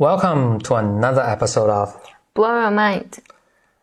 [0.00, 1.90] Welcome to another episode of
[2.32, 3.18] Blow Your Mind，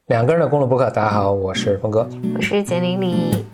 [0.05, 0.89] 两个人的公路博客。
[0.89, 2.07] 大家好，我是峰哥。
[2.37, 3.45] 我是简玲玲。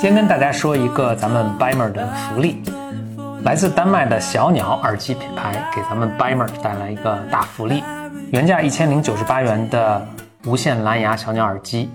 [0.00, 2.62] 先跟大家说一个咱们 Bimer 的福利，
[3.42, 7.82] 来自丹麦的小鸟耳机品牌给咱们 Bimer 带来一个大福利，
[8.32, 10.08] 原价一千零九十八元的
[10.46, 11.90] 无线蓝牙小鸟耳机，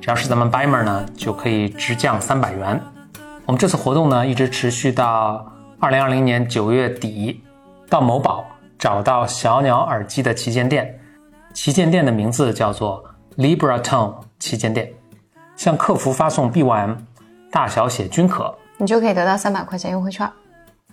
[0.00, 2.80] 只要是咱们 Bimer 呢，就可以直降三百元。
[3.46, 7.44] 我们这次活动呢，一直持续到二零二零年九月底，
[7.88, 8.44] 到某宝
[8.80, 10.98] 找到小鸟耳机的旗舰店，
[11.54, 13.04] 旗舰店的名字叫做
[13.36, 14.92] Libra Tone 旗舰店，
[15.54, 16.96] 向客服发送 BYM，
[17.52, 18.52] 大小写均可。
[18.76, 20.28] 你就可以得到三百块钱优惠券。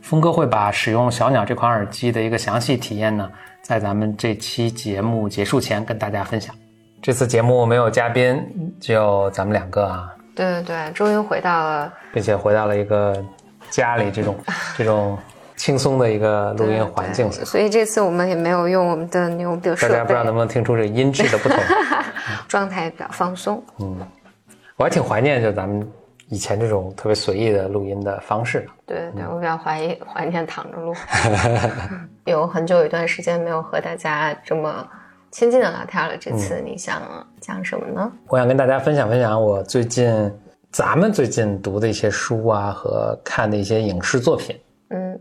[0.02, 3.30] 峰哥会把使用小鸟这款耳机的一个详细体验呢，
[3.62, 6.56] 在咱们这期节目结束前跟大家分享。
[7.02, 8.42] 这次节目没有嘉宾，
[8.80, 13.24] 只有咱们两个啊，对对对，终于回到了并且回到了一个
[13.70, 14.36] 家里这种
[14.78, 15.18] 这种
[15.56, 17.44] 轻松的一个录音环境下。
[17.44, 21.58] 所以这次我们也没有用我们的牛逼的设备，大家不知道能不能听出这音质的不同。
[22.48, 23.64] 状态比较放松。
[23.80, 23.98] 嗯
[24.78, 25.88] 我还挺怀念就咱们
[26.30, 28.68] 以前这种特别随意的录音的方式的。
[28.86, 30.94] 对对对，我比较怀疑怀念躺着录，
[32.26, 34.88] 有很久一段时间没有和大家这么
[35.32, 36.18] 亲近的聊天了。
[36.18, 37.02] 这次你想
[37.40, 38.12] 讲什么呢？
[38.28, 40.32] 我想跟大家分享分享我最近
[40.72, 44.60] 咱们最近读的一些书啊和看的一些影视作品。
[44.90, 45.20] 嗯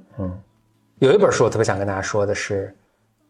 [0.98, 2.74] 有一本书我特别想跟大家说的是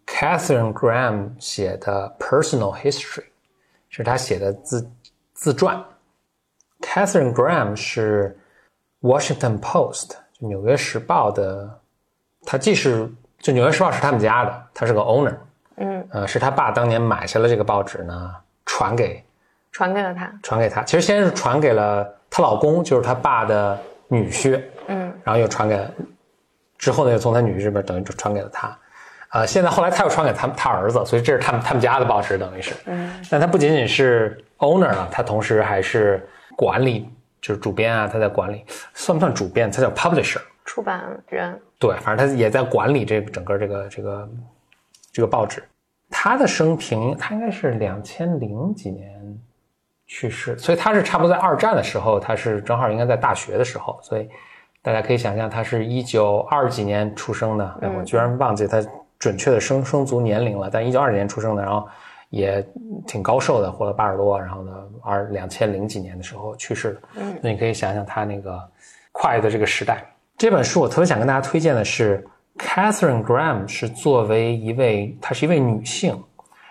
[0.06, 3.24] Catherine Graham 写的 Personal History，
[3.88, 4.88] 是他写的自
[5.34, 5.82] 自传。
[6.80, 8.36] Catherine Graham 是
[9.02, 11.80] Washington Post 就纽约时报的，
[12.44, 15.34] 他既是就纽约时报是他们家的，他是个 owner，
[15.76, 19.24] 嗯，呃，是他爸当年买下了这个报纸呢，传给
[19.72, 20.32] 传给了他。
[20.42, 20.82] 传给他。
[20.82, 23.78] 其实先是传给了她老公，就是她爸的
[24.08, 25.86] 女婿，嗯，然后又传给，
[26.78, 28.78] 之后呢又从她女婿这边等于就传给了他。
[29.32, 32.74] 呃，现在后来他又传给他他儿子，所以这是他们他们家的报纸，等于是。
[32.86, 37.08] 嗯，但他不仅仅是 owner 了，他同时还是管理，
[37.40, 39.70] 就是主编啊，他在管理，算不算主编？
[39.70, 40.40] 他叫 publisher。
[40.64, 41.60] 出版人。
[41.78, 44.28] 对，反正他也在管理这个整个这个这个
[45.12, 45.62] 这个报纸。
[46.10, 49.38] 他的生平，他应该是两千零几年
[50.06, 54.28] 去世，所以他是差不多在二战的时候，他是正好应该在大学的时候，所以
[54.82, 57.78] 大家可以想象，他是一九二几年出生的。
[57.82, 58.80] 哎，我居然忘记他
[59.18, 61.86] 准确的生生卒年龄了，但一九二几年出生的，然后
[62.30, 62.66] 也
[63.06, 64.72] 挺高寿的，活了八十多，然后呢，
[65.02, 67.00] 二两千零几年的时候去世的。
[67.16, 68.60] 嗯那你可以想想他那个
[69.12, 70.04] 快的这个时代。
[70.36, 72.26] 这本书我特别想跟大家推荐的是
[72.58, 76.22] Catherine Graham 是作为一位，她是一位女性，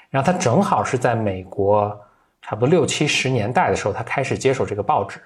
[0.10, 2.00] 然后她正好是在美国
[2.42, 5.20] 差不多六七十年代的时候，她开始接手这个报纸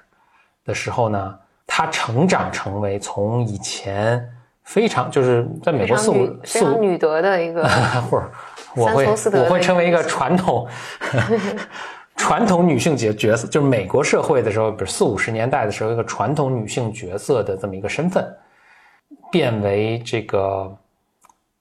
[0.63, 4.25] 的时候呢，她成长成为从以前
[4.63, 7.67] 非常就是在美国四五四五女德的一个，
[8.09, 8.29] 或者
[8.75, 10.67] 我会我会成为一个一个传统
[12.15, 18.27] 传统女性角角色，就是美国社会的时候，比如四五十年代的时候，一个传统女性角色的这么一个身份，
[19.31, 20.77] 变为这个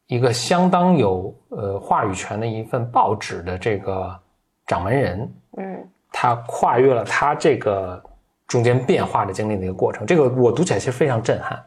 [0.08, 4.18] 一个相当有呃话语权的一份报纸的这个
[4.66, 5.88] 掌门人，嗯。
[6.10, 8.02] 他跨越了他这个
[8.46, 11.64] 中间变化的经历的一个过程，这个我读起来其实非常震撼。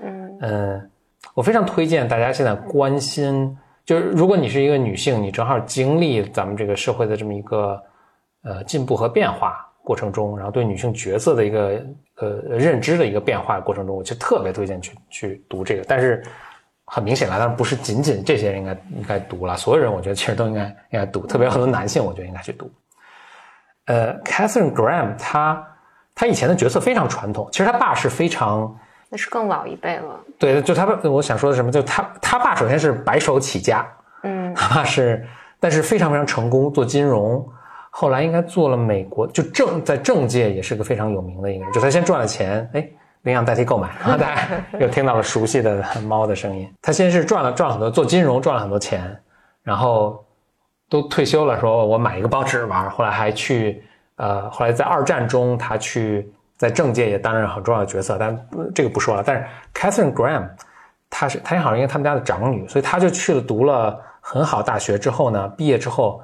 [0.00, 0.38] 嗯。
[0.42, 0.90] 嗯，
[1.32, 3.56] 我非常推荐大家现在关心，
[3.88, 7.82] 就是如果你是一个女性，你正好经历咱们这个社会的这么一个
[8.42, 11.82] 呃进步和变化过程中，然后对女性角色的一个
[12.16, 15.84] 呃认知的一个变化过程中，我就特别推荐去去读这个。
[15.88, 16.22] 但是
[16.84, 22.70] 很明显了，当然不是仅仅这些人应该应该读了，所有人我觉得其实都应该应该读，特别很多男性，我觉得应该去读。
[23.86, 25.66] 呃，Catherine Graham 她
[26.14, 28.78] 她以前的角色非常传统，其实她爸是非常。
[29.10, 30.20] 那是更老一辈了。
[30.38, 31.72] 对，就他爸，我想说的什么？
[31.72, 33.86] 就他他爸首先是白手起家，
[34.22, 35.26] 嗯 他爸是，
[35.58, 37.46] 但是非常非常成功，做金融，
[37.90, 41.72] 后来应该做了美国，就政在政界也是个非常有名的一个人。
[41.72, 42.86] 就他先赚了钱，哎，
[43.22, 44.42] 领养代替购买，然后大家
[44.78, 46.70] 又听到了熟悉的猫的声音。
[46.82, 49.18] 他先是赚了赚了很多，做金融赚了很多钱，
[49.62, 50.22] 然后
[50.90, 52.90] 都退休了，说我买一个报纸玩。
[52.90, 53.82] 后来还去，
[54.16, 56.30] 呃，后来在二战中他去。
[56.58, 59.22] 在政界也担任很重要的角色，但这个不说了。
[59.24, 60.48] 但是 Catherine Graham，
[61.08, 66.20] 她是她好像因为他们家的长女，所以她就去了读了很好大学之后呢，毕业之后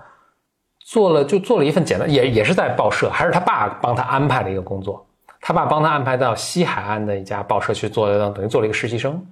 [0.80, 5.06] 做了就做了一份简单，也也是在报社，还是他爸帮他安排的一个工作。
[5.40, 9.24] 他爸帮他安排到西海岸的一家报社去做，等于做了一个实习生。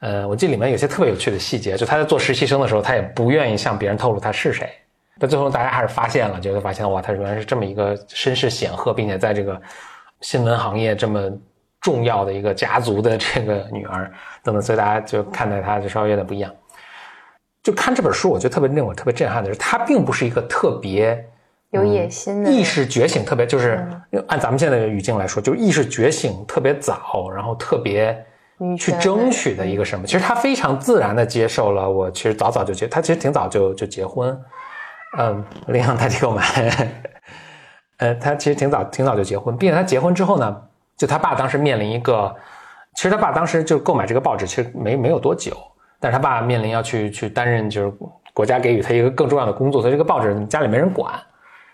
[0.00, 4.68] 呃，我记得里面有些特别有趣的细节，就他在做实习生的时候，他也不愿意向别人透露他是谁，
[5.18, 9.60] 但最后大家还是发现了，就会发现哇，她原来是这么一个身世显赫，并且在这个
[10.22, 11.30] 新闻行业这么
[11.80, 14.10] 重要的一个家族的这个女儿
[14.42, 16.50] 等等，所以大家就看待她就稍微有点不一样。
[17.62, 21.24] 就看这本书，我觉得特别令我特别震撼的是，她并不是一个特别
[21.70, 23.86] 有野心的意识觉醒特别，就是
[24.26, 28.26] 按咱们现在的语境来说，就是意识觉醒特别早，然后特别
[28.76, 30.04] 去争取的一个什么？
[30.06, 34.36] 其实他非常自然的接受了我，其实早早就结，他其实挺早就就结婚，
[35.18, 36.42] 嗯，领养代替购买，
[38.02, 40.62] 呃，他其实挺早挺早就结婚，并且他结婚之后呢，
[40.96, 42.34] 就他爸当时面临一个，
[42.96, 45.56] 其实他爸当时就购买这个报纸，其实没没有多久，
[46.00, 47.92] 但是他爸面临要去去担任就是
[48.34, 51.14] 国家给予他一个更重要的工作，所以这个报纸家里没人管，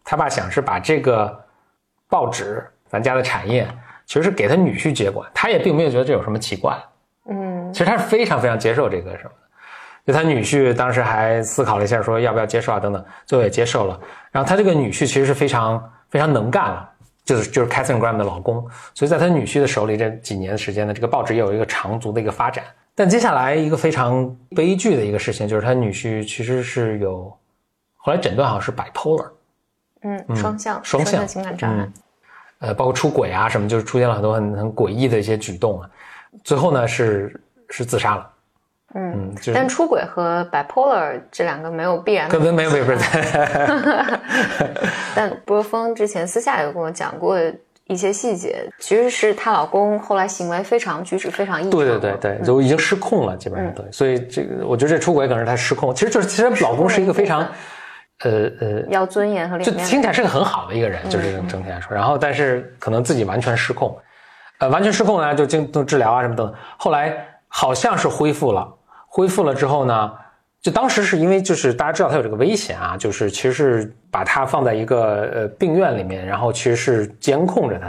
[0.04, 1.34] 他爸想是把这个
[2.10, 3.66] 报纸咱家的产业，
[4.04, 6.76] 其实是给他女婿接管，他也并没有觉得这有什么奇怪，
[7.30, 9.48] 嗯其实他是非常非常接受这个什么的。
[10.04, 13.98] 就他女婿当时还思考了一下，说要不要接受啊等等，最后也接受了。
[14.30, 16.90] 然后他这个女婿其实是非常非常能干了，
[17.24, 22.64] 就是就是 Catherine Graham 的老公，所以在他女婿的手里这几年的时间呢，这个报纸也有一个长足的一个发展。
[22.94, 27.32] 但接下来一个非常悲剧的一个事情，就是他女婿其实是有
[27.96, 29.30] 后来诊断好像是 bipolar，
[30.02, 31.92] 嗯，双向双向情感障碍嗯，
[32.58, 35.88] 呃，包括出轨啊什么，就是出现了很多很很诡异的一些举动啊。
[36.42, 38.28] 最后呢是是自杀了，
[38.94, 39.12] 嗯。
[39.14, 42.86] 嗯，就是但出轨和 bipolar 这两个没有必然的跟跟没有没有
[45.14, 47.38] 但波峰之前私下有跟我讲过
[47.86, 53.84] 一些细节，其实是她老公后来行为非常举止非常异常，对对对对，就已经失控了，基本上对。
[53.90, 57.40] 所以这个我觉得这出轨可能是他失控，其实就是其实老公是一个非常，
[58.24, 59.72] 呃呃，要尊严和就。
[59.72, 61.94] 听起来是个很好的一个人，就是整体来说。
[61.94, 63.96] 然后但是可能自己完全失控，
[64.58, 66.54] 呃，完全失控呢就经都治疗啊什么等等。
[66.76, 67.16] 后来
[67.48, 68.68] 好像是恢复了，
[69.08, 70.12] 恢复了之后呢，
[70.60, 77.88] 就当时是因为就是大家知道他有这个危险啊，就是其实是把他放在一个呃病院里面，然后其实是监控着他。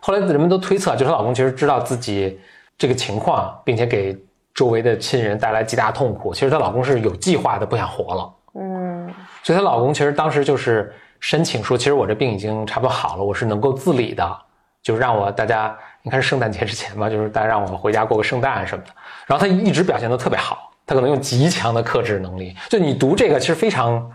[0.00, 2.40] 后来人们都推测，就是她老公其实知道自己
[2.78, 4.16] 这个情况，并且给
[4.54, 6.32] 周围的亲人带来极大痛苦。
[6.32, 8.34] 其实她老公是有计划的，不想活了。
[8.54, 9.12] 嗯
[9.42, 14.38] 所以她老公其实当时就是申请说，其实我这病已经差不多好了，我是能够自理的，
[14.82, 18.90] 就让我大家，你看是圣诞节之前吧，就是大家让我们回家过个圣诞什么的。
[19.26, 22.56] 然后她一直表现的特别好，她可能用极强的克制能力。
[22.68, 24.10] 就你读这个，其实非常，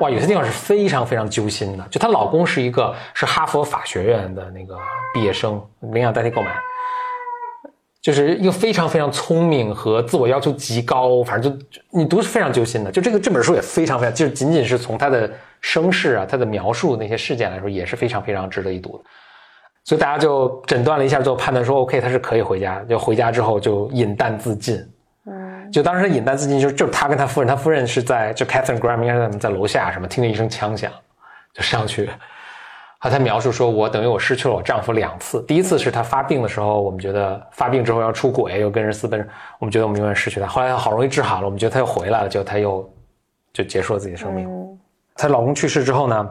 [0.00, 1.86] 哇，有些地方是非常非常揪心的。
[1.90, 4.78] 就她老公是一个是哈佛法学院的那个
[5.12, 6.50] 毕业生，领养代替购买。
[8.00, 12.90] 就是一个非常非常聪明和自我要求极高，反正就你读是非常揪心的。
[12.90, 19.04] 就这个这本书也非常非常，就是仅仅是从他的身世啊，他的描述那些事件来说，也是非常非常值得一读的。
[19.88, 22.78] 所以大家就诊断了一下，之后判断说，OK，他是可以回家。
[22.86, 24.76] 就回家之后就饮弹自尽。
[25.24, 30.92] 嗯就当时他饮弹自尽，就就是他跟他夫人，他夫人是在就 Catherine Graham 应该是在在楼下什么，听见一声枪响，
[31.54, 32.10] 就上去。
[32.98, 35.42] 啊，他描述说，我等于我失去了我丈夫两次。
[35.44, 39.26] 第一次是他发病的时候，我们觉得发病之后要出轨，又跟人私奔，
[39.58, 40.46] 我们觉得我们永远失去他。
[40.46, 42.92] 后来他好容易治好了，我们觉得他又回来了，结果他又
[43.54, 44.46] 就结束了自己的生命。
[44.46, 44.78] 嗯
[45.14, 46.30] 她老公去世之后呢，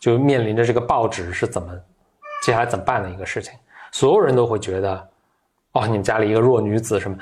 [0.00, 1.68] 就面临着这个报纸是怎么
[2.46, 3.52] 接下来怎么办的一个事情。
[3.90, 5.08] 所有人都会觉得，
[5.72, 7.16] 哦，你们家里一个弱女子什么，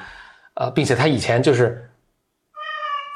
[0.53, 1.89] 呃，并且她以前就是，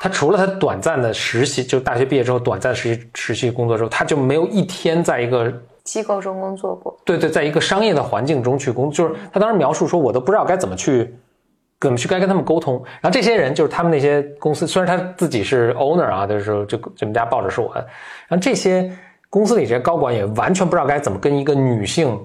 [0.01, 5.53] 她除了她短暂的实习，就大学毕业之后短暂实习实习工作之后，她就没有一天在一个
[5.85, 11.15] 机构中工作过，对对，在一个商业的环境中去工，就是她当时描述说，我都不知道该怎么去，
[11.79, 12.83] 怎么去该跟他们沟通。
[13.03, 17.81] 然后这些人就是他们那些公司，虽然他自己是 owner 啊，就是说就这们家报纸是我的，
[18.29, 18.91] 然后这些
[19.31, 22.19] 公司里这些高管也完全不知道该怎么跟一个女性，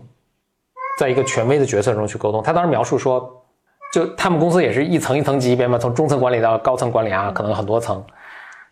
[0.98, 2.42] 在一个权威的角色中去沟通。
[2.42, 3.30] 他当时描述说，
[3.94, 8.04] 就他们公司也是一层一层级别嘛，从中层管理到高层管理啊，可能很多层。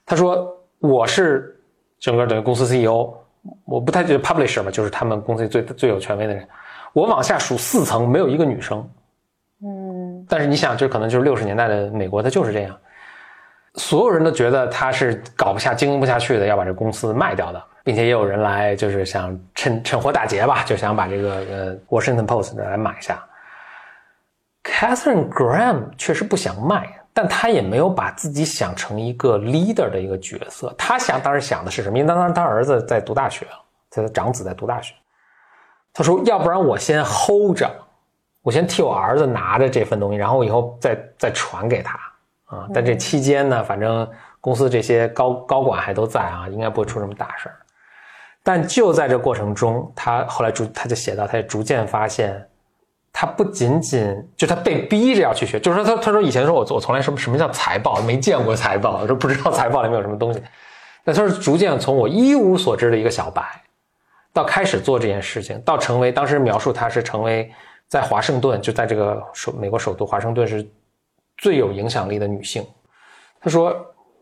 [0.05, 0.47] 他说
[0.79, 1.59] 我是
[1.99, 3.13] 整个等于公司 CEO，
[3.65, 6.47] 我不太觉得 publisher 嘛，就是他们公司最最有权威的人。
[6.93, 8.89] 我往下数四层，没有一个女生。
[9.63, 12.77] 嗯但是你想，这可能就是六十年代的美国，它就是这样，
[13.75, 23.23] 所有人都觉得他是搞不下、经营不下去的，要把这公司卖掉的，并且也有人来就是想趁趁火打劫吧，就想把这个呃 Washington Post 来买下。
[24.63, 30.73] Catherine Graham 确实不想卖，但他也没有把自己想成一个 leader 的一个角色。
[30.77, 31.97] 他想当时想的是什么？
[31.97, 33.47] 因为当时他儿子在读大学，
[33.89, 34.93] 他的长子在读大学。
[35.93, 37.69] 他说：“要不然我先 hold 着，
[38.43, 41.99] 我先替我儿子拿着这份东西，然后我以后再再传给他
[42.51, 42.67] 啊。
[42.73, 44.07] 但这期间呢，反正
[44.39, 47.55] 公司这些高高管还都在啊，应该不会出什么大事儿。
[48.43, 52.43] 但就在这过程中，他后来逐他就写到，他也逐渐发现，
[53.13, 60.41] 他不仅仅就他被逼着要去学，就是说他他说以前说我我从来什么什么叫财报没见过财报，说不知道财报里面有什么东西，
[61.03, 63.43] 那他是逐渐从我一无所知的一个小白，
[64.33, 67.51] 到开始做这件事情，到成为当时描述他是成为
[67.87, 70.67] 在华盛顿，就在这个首美国首都华盛顿是
[71.41, 72.63] 最有影响力的女性。
[73.39, 73.75] 她说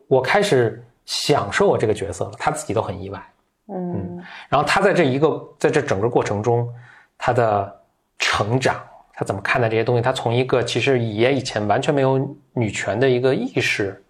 [0.07, 3.21] 我开始享受我这个角色了，他自己都很意外。
[3.67, 6.73] 嗯然后她在这一个在这整个过程中，
[7.17, 7.81] 她的
[8.17, 8.81] 成长，
[9.13, 10.01] 她怎么看待这些东西？
[10.01, 12.17] 她从一个其实也以前完全没有
[12.53, 14.01] 女权的一个意识，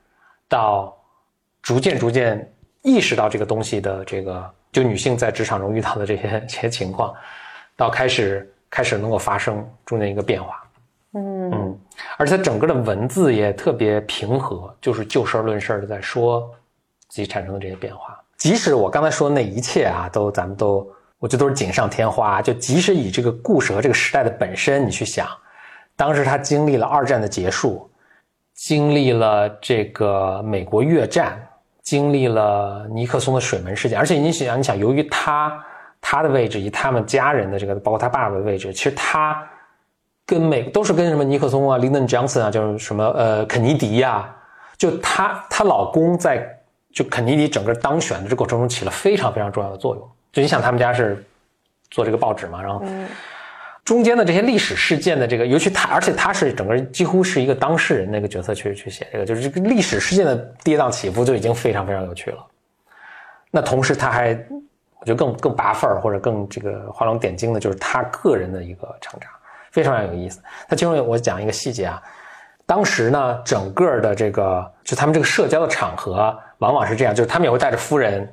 [0.47, 0.95] 到
[1.63, 7.11] 逐渐逐渐意识到这个东西的这个，就女性在职场中遇到的这些这些情况，
[7.75, 10.58] 到开始开始能够发生中间一个变化。
[11.13, 11.75] 嗯，
[12.17, 16.47] 而且他整个的文字也特别平和，就是就事论事的在说
[17.07, 18.15] 自己产生的这些变化。
[18.37, 20.87] 即使我刚才说的那一切啊，都咱们都，
[21.17, 22.43] 我觉得都是锦上添花。
[22.43, 25.27] 就即使以这个故事和这个时代的本身，你去想，
[25.95, 27.89] 当时他经历了二战的结束，
[28.53, 31.41] 经历了这个美国越战，
[31.81, 35.65] 经历了尼克松的水门事件，而且你想，你想，由于他
[35.99, 39.43] 他的位置以他们家人的这个，包括他爸爸的位置，其实他。
[40.29, 44.29] 跟美都是跟什么尼克松啊、林登·强森啊，就是什么呃肯尼迪呀、
[44.77, 46.47] 就她她老公在
[46.93, 50.11] 就肯尼迪整个当选的这过程中起了非常非常重要的作用。
[50.31, 51.25] 就你想他们家是
[51.89, 52.85] 做这个报纸嘛，然后
[53.83, 62.45] 中间的这些历史事件的这个，尤其他，而且他是整个几乎是一个当事人那个角色去去写这个，就是这个历史事件的跌宕起伏就已经非常非常有趣了。
[63.49, 64.33] 那同时他还
[64.99, 69.31] 我觉得更更拔份儿或者更这个画龙点睛的，就是他个人的一个成长。
[69.71, 70.41] 非常有意思。
[70.67, 72.01] 它其中有我讲一个细节啊，
[72.65, 78.31] 当时呢，整个的这个就他们这个社交的场合，往往是这样，就是他们也会带着夫人，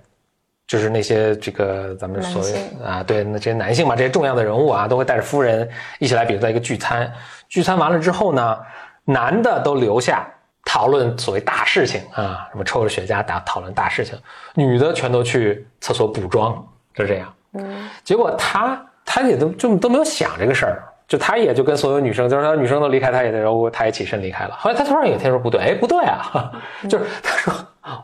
[0.66, 7.11] 就是那些这个咱们所谓啊，对，那这些男性嘛，这些重要的人物啊，都会带着夫人一起来，比如在一个聚餐。
[7.49, 8.59] 聚餐完了之后呢，
[9.05, 10.28] 男的都留下
[10.64, 14.19] 讨论所谓大事情啊，什么抽着雪茄打讨论大事情，
[14.55, 16.52] 女的全都去厕所补妆，
[16.95, 17.33] 就这样。
[17.52, 24.57] 嗯结果他他也都就都没有想这个事儿，就他也就跟所有女生，就是他女生都离开，他也然后他也起身离开了。
[24.59, 26.51] 后来他突然有一天说不对，哎不对啊，
[26.89, 27.55] 就是他说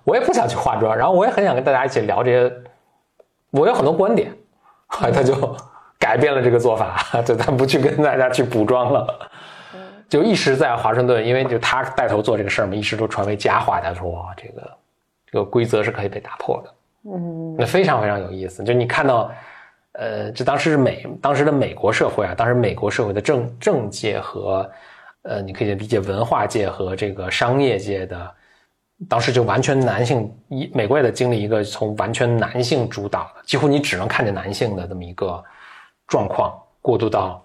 [0.05, 2.53] 我也不想去化妆，然后我也很想跟大家一起聊这些，
[3.51, 4.33] 我有很多观点，
[4.87, 5.35] 后来他就
[5.99, 9.07] 改变了这个做法， 就他不去跟大家去补妆了。
[10.09, 13.81] 就一时在华盛顿，因为就他带头做这个事儿嘛，一时都传为佳话。
[13.81, 14.71] 他说哇，这个
[15.31, 16.71] 这个规则是可以被打破的。
[17.05, 18.63] 嗯那非常非常有意思。
[18.63, 19.31] 就你看到，
[19.93, 24.71] 呃，这当时是美当时的美国社会啊，当时美国社会的政政界和，
[25.23, 28.35] 呃，你可以理解文化界和这个商业界的，
[29.09, 35.45] 当时就完全男性，一美国也在经历一个从完全男性主导的，几乎你只能看见男性的这么一个
[36.07, 37.45] 状况，过渡到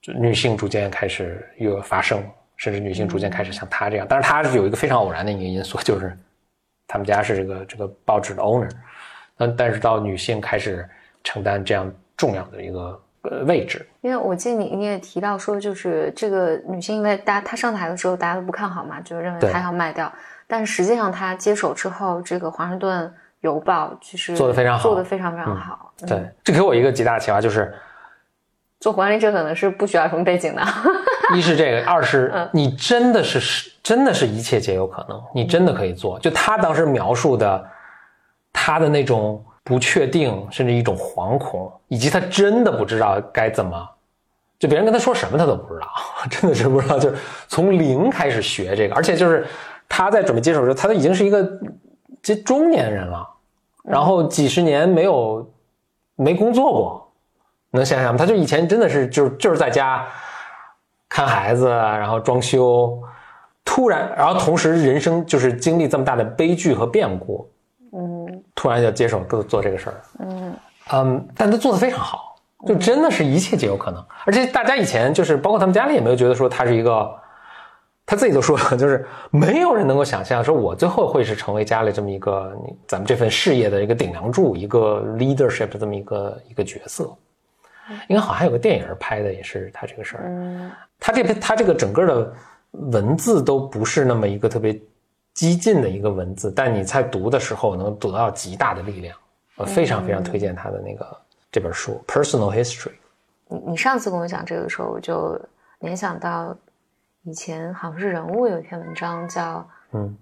[0.00, 2.22] 就女性逐渐开始有发生，
[2.56, 6.16] 甚至女性逐渐开始像他这样，但是他是有一个非常偶然的一个因素，就是
[6.86, 8.70] 他们家是这个这个报纸的 owner，
[9.36, 10.88] 但但是到女性开始
[11.24, 20.12] 承担这样重要的一个呃位置，因为我记得你你也提到说，就是这个女性，因为大家她上台的时候大家都不看好嘛，就认为她要卖掉，
[20.46, 25.92] 但实际上她接手之后，这个华盛顿邮报其实做得非常好做得非常非常好。
[26.02, 27.72] 嗯对，这给我一个极大的启发，就是
[28.80, 30.62] 做管理者可能是不需要什么背景的。
[31.34, 36.18] 一是这个，二是嗯你真的是真的是一切皆有可能，你真的可以做。
[36.18, 37.66] 就他当时描述的，
[38.52, 43.88] 他的那种不确定，甚至一种惶恐，以及他真的不知道该怎么，
[44.58, 45.88] 就别人跟他说什么他都不知道，
[46.30, 47.16] 真的是不知道，就是
[47.48, 49.46] 从零开始学这个，而且就是
[49.88, 51.58] 他在准备接手的时候，他都已经是一个
[52.22, 53.26] 这中年人了，
[53.82, 55.50] 然后几十年没有
[56.16, 57.12] 没工作过，
[57.70, 58.18] 能想想吗？
[58.18, 60.06] 他就以前真的是就是就是在家
[61.08, 62.98] 看孩子，然后装修，
[63.64, 67.48] 突然，然后同时人生就是经历这么大的悲剧和变故，
[68.54, 70.56] 突然要接手做做这个事儿，嗯。
[70.92, 74.04] 嗯，但他做的非常好，就真的是一切皆有可能。
[74.26, 77.10] 而且大家以前就是包括他们家里也没有觉得说他是一个，
[78.04, 87.10] 他自己都说了，就是没有人能够想象说我最后会是成为家里这么一个你咱们这份事业的一个顶梁柱，一个 leadership 的这么一个一个角色。
[88.08, 90.70] 应该好像还有个电影拍的也是他这个事儿，嗯。
[91.00, 92.32] 他这篇他这个整个的
[92.72, 94.78] 文字都不是那么一个特别
[95.34, 99.16] 激进的一个文字，但你在读的时候能得到极大的力量。
[99.56, 101.16] 我非常非常推荐他的那个
[101.52, 102.88] 这本书《Personal History》。
[103.48, 105.40] 你你上次跟我讲这个的时候，我就
[105.80, 106.56] 联想到
[107.22, 110.08] 以前好像是人物有一篇文章叫嗯《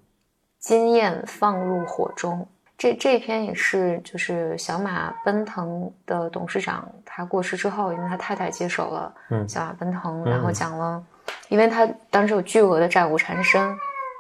[0.59, 2.41] 经验放入火中》。
[2.77, 11.03] 这这篇也是，就是小马奔腾的董事长他过世之后，因为他太太接手了嗯小马奔腾，嗯然后讲了，
[11.49, 13.75] 因为他当时有巨额的债务缠身，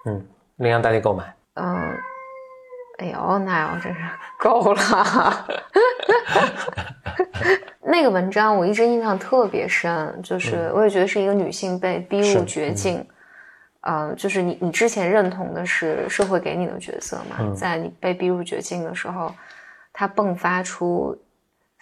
[0.06, 0.24] 嗯，
[0.62, 1.34] 领养代替购买。
[1.54, 1.98] 嗯，
[2.98, 4.00] 哎呦，那我真是
[4.38, 5.46] 够了。
[7.84, 13.06] 那个文章我一直印象特别深，就是我也觉得是一个女性被逼入绝境。
[13.80, 19.34] 呃，就是你你之前认同的是社会给你的角色嘛，在你被逼入绝境的时候，
[19.92, 21.20] 它迸发出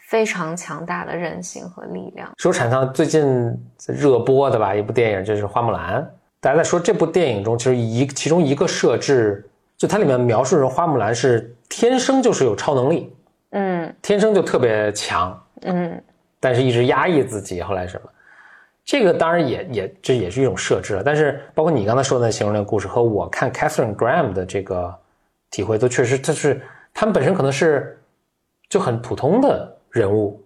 [0.09, 2.29] 非常强大的韧性和力量。
[2.39, 3.55] 说产上最近
[3.87, 6.03] 热播的吧，一部电影就是《花木兰》。
[6.41, 13.15] 大家在说这部电影中，其实一其中一个设置，就它里面描述说花木兰是天生就是有超能力，
[13.51, 16.03] 嗯天生就特别强，嗯
[16.41, 17.61] 但是一直压抑自己。
[17.61, 18.11] 后来什么？
[18.85, 21.03] 这个当然也也这也是一种设置了。
[21.05, 24.93] 但是包括你刚才说的形容那个故事和我看 Catherine Graham 的这个
[25.51, 26.61] 体会，都确实，它是
[26.95, 28.01] 他们本身可能是
[28.69, 30.43] 就很普通的人物，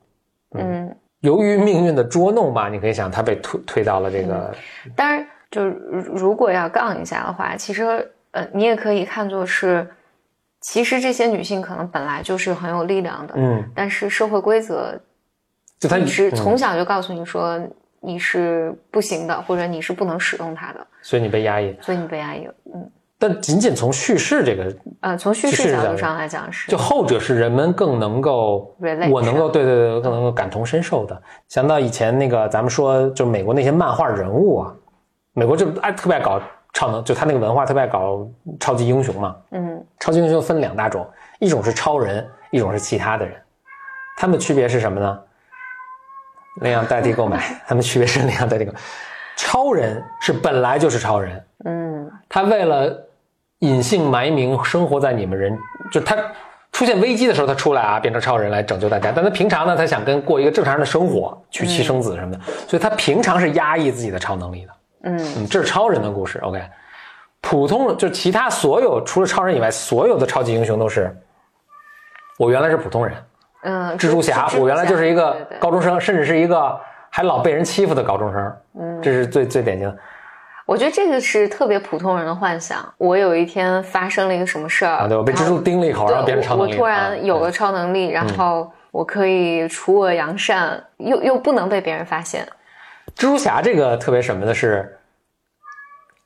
[0.55, 0.95] 嗯。
[1.21, 4.55] 由于命运的捉弄吧，你可以想他被推推到了这个，
[4.95, 9.89] 当然，就是如如果要杠一下的话，其实呃，你也可以看作是，
[10.61, 15.01] 其实这些女性可能本来就是很有力量的，嗯，但是社会规则
[15.79, 17.61] 就他一直嗯从小就告诉你说
[18.01, 21.77] 你是不行的，或者你是不能使用它的，所以你被压抑。
[21.81, 22.55] 所以你被压抑了。
[22.75, 28.77] 嗯但仅仅从叙事这个，呃，从叙叙事角度事角度上来讲是，就后者是人们更能够
[29.11, 31.23] 我能够对对对，更能够感同身受的。
[31.49, 34.75] 想到以前那个咱们说，就美国那些漫画人物啊，
[35.35, 36.41] 美国就爱特别爱搞
[36.73, 38.27] 超能，就他那个文化特别爱搞
[38.59, 39.37] 超级英雄嘛。
[39.51, 41.07] 嗯超级英雄分两大种，
[41.39, 43.35] 一种是超人，一种是其他的人。
[44.17, 45.21] 他们的区别是什么呢？
[46.61, 48.79] 领养代替购买， 他们区别是领养代替购买。
[49.37, 52.97] 超人是本来就是超人，嗯他为了
[53.59, 55.59] 隐姓埋名生活在你们人，
[55.91, 56.17] 就他
[56.71, 59.11] 出现危机的时候，他出来啊，变成超人来拯救大家。
[59.15, 64.73] 但他平常呢，他想跟过一个正常人的生活，娶妻生子什么的，所以他平常是压抑自己的超能力的。
[65.05, 66.39] 嗯嗯，这是超人的故事。
[66.41, 66.61] OK，
[67.41, 71.15] 普通就其他所有除了超人以外，所有的超级英雄都是，
[72.39, 73.17] 我原来是普通人，
[73.63, 76.79] 嗯，蜘蛛侠，我原来就是一个高中生，甚至是一个
[77.11, 78.57] 还老被人欺负的高中生。
[78.81, 79.97] 嗯，这是最最典型的。
[80.67, 82.79] 我觉得这个是特别普通人的幻想。
[82.97, 86.73] 我有一天发生了一个什么事儿啊，对我被蜘蛛叮了一口，然后变成超能力。
[86.73, 92.49] 我我突啊然有了超能力，然后我可以除恶扬善，又又不能被别人发现。
[93.15, 94.99] 蜘蛛侠这个特别什么的是，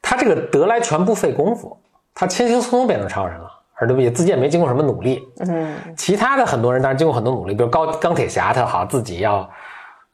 [0.08, 1.76] 他这个得来全不费功夫，
[2.14, 5.22] 他轻轻松松变成超人了，而且自己也没经过什么努力。
[5.46, 9.46] 嗯其他的很多人当然经过很多努力，比如高钢铁侠，他好自己要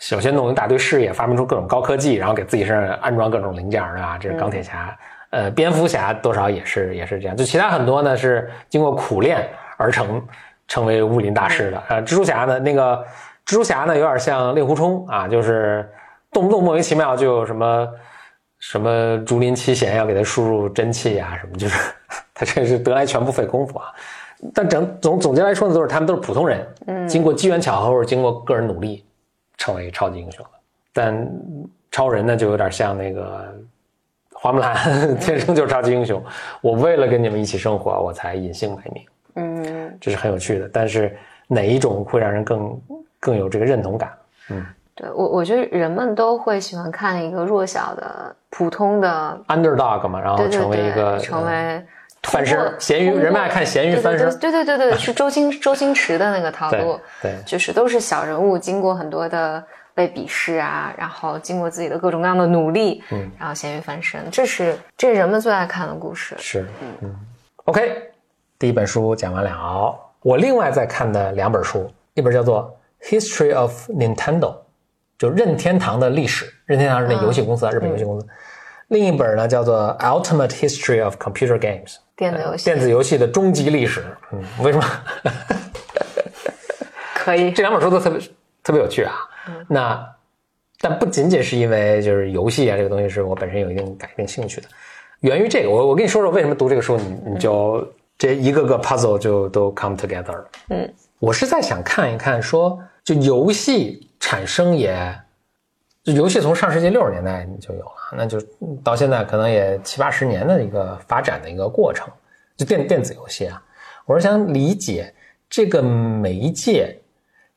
[0.01, 4.99] 首先弄一大堆事业，发明出各种高科技，然后给自己身上安装各种零件儿啊，这是钢铁侠。
[5.31, 10.21] 呃，蝙蝠侠多少也是也是这样，就其他很多呢是经过苦练而成
[10.67, 11.81] 成为武林大师的。
[11.89, 12.97] 呃，蜘蛛侠呢，那个
[13.47, 15.89] 蜘蛛侠呢有点像令狐冲啊，就是
[16.33, 17.89] 动不动莫名其妙就有什么
[18.66, 21.79] 什么竹林七贤要给他输入真气啊什么，就是
[22.33, 23.92] 他这是得来全不费功夫啊。
[24.55, 29.05] 但整总总结来说呢，都是他们都是普通人，嗯经过机缘巧合或者经过个人努力，
[29.59, 30.50] 成为超级英雄的。
[30.94, 31.31] 但
[31.90, 33.55] 超人呢，就有点像那个
[34.33, 34.74] 花木兰，
[35.20, 36.22] 天生就是超级英雄。
[36.62, 40.70] 我为了跟你们一起生活，我才隐姓埋名，嗯，这是很有趣的。
[40.72, 41.14] 但是
[41.46, 42.81] 哪一种会让人更
[43.20, 44.11] 更有这个认同感？
[44.48, 44.64] 嗯
[44.96, 51.87] 对我我觉得人们都会喜欢看一个弱小的、普通的，underdog 嘛，然后成为一个对，成呃为
[52.23, 54.31] 翻身咸鱼，人们爱看咸鱼翻身。
[54.38, 59.61] 对对对对对，是周星周星驰的那个套路对，对就是都是小人物，经过很多的
[59.93, 66.37] 被鄙视啊，然后经过自己的各种各样的努力，嗯，然后咸鱼翻身，这是这是人们最爱看的故事。
[66.38, 66.64] 是，
[67.03, 67.12] 嗯
[67.64, 68.03] ，OK，
[68.57, 72.73] 第一本书讲完了，我另外在看的两本书，一本叫做
[73.11, 74.40] 《History of Nintendo》，
[75.19, 78.27] 就任天堂的历史，任天堂是那游戏公司啊，日本游戏公司。
[78.88, 84.05] 另一本呢叫做《Ultimate History of Computer Games》，电子游戏电子游戏的终极历史。
[84.33, 84.85] 嗯，为什么？
[87.14, 88.20] 可以，这两本书都特别
[88.62, 89.14] 特别有趣啊。
[89.68, 90.07] 那
[90.81, 94.68] 但不仅仅是因为就是游戏啊这个东西是我本身有一定感一定兴趣的，
[95.20, 95.70] 源于这个。
[95.70, 97.87] 我我跟你说说为什么读这个书，你你就
[98.18, 100.51] 这一个个 puzzle 就都 come together 了。
[100.68, 104.94] 嗯，我是在想看一看说，就游戏产生也，
[106.05, 108.38] 就游戏从上世纪六十年代你就有了，那就
[108.83, 112.07] 到现在可能也七八十年的一个发展的一个过程，
[112.57, 113.62] 就电电子游戏啊，
[114.05, 115.12] 我是想理解
[115.49, 116.95] 这个媒介，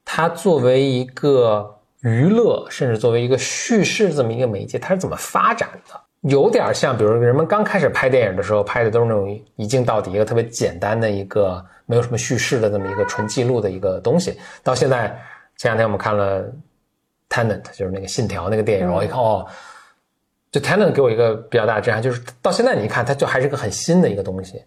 [0.06, 6.00] 它作为一个娱乐，甚至作为一个叙事这么一个媒介，它是怎么发展的？
[6.22, 14.38] 有点像，比如人们刚开始拍电影的时候，拍的都是那种一镜到底，一个特别简单的一个没有什么叙事的这么一个纯记录的一个东西。
[14.64, 15.08] 到现在，
[15.58, 16.42] 前两天我们看了
[17.30, 19.46] 《Tenant》，就是那个《信条》那个电影，我一看哦，
[20.52, 24.64] 就《Tenant》给我一个比较大的震撼，就是到现在你一看，它就还是个很新的一个东西。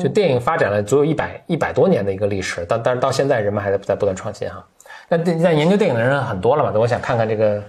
[0.00, 4.66] 就电影发展了足有一百一百多年的一个历史，但但是到现在人们还在在不断创新哈。
[5.10, 7.62] 那在研究电影的人很多了嘛，我想看看这个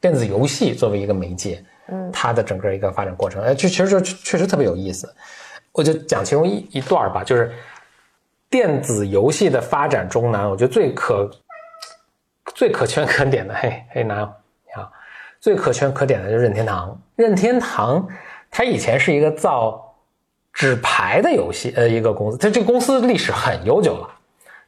[0.00, 5.14] 电子游戏作为一个媒介，嗯，它的整个一个发展过程，哎，这其实就确实特别有意思。
[5.72, 7.52] 我就讲其中一一段吧，就是
[8.48, 11.30] 电子游戏的发展中呢，我觉得最可
[12.62, 14.88] 最可圈可点的，嘿， 嘿，南你好，
[15.40, 16.96] 最可圈可点的就是任天堂。
[17.16, 18.06] 任天堂
[18.52, 19.96] 它以前是一个造
[20.52, 24.08] 纸牌的游戏呃一个公司，它这个公司历史很悠久了。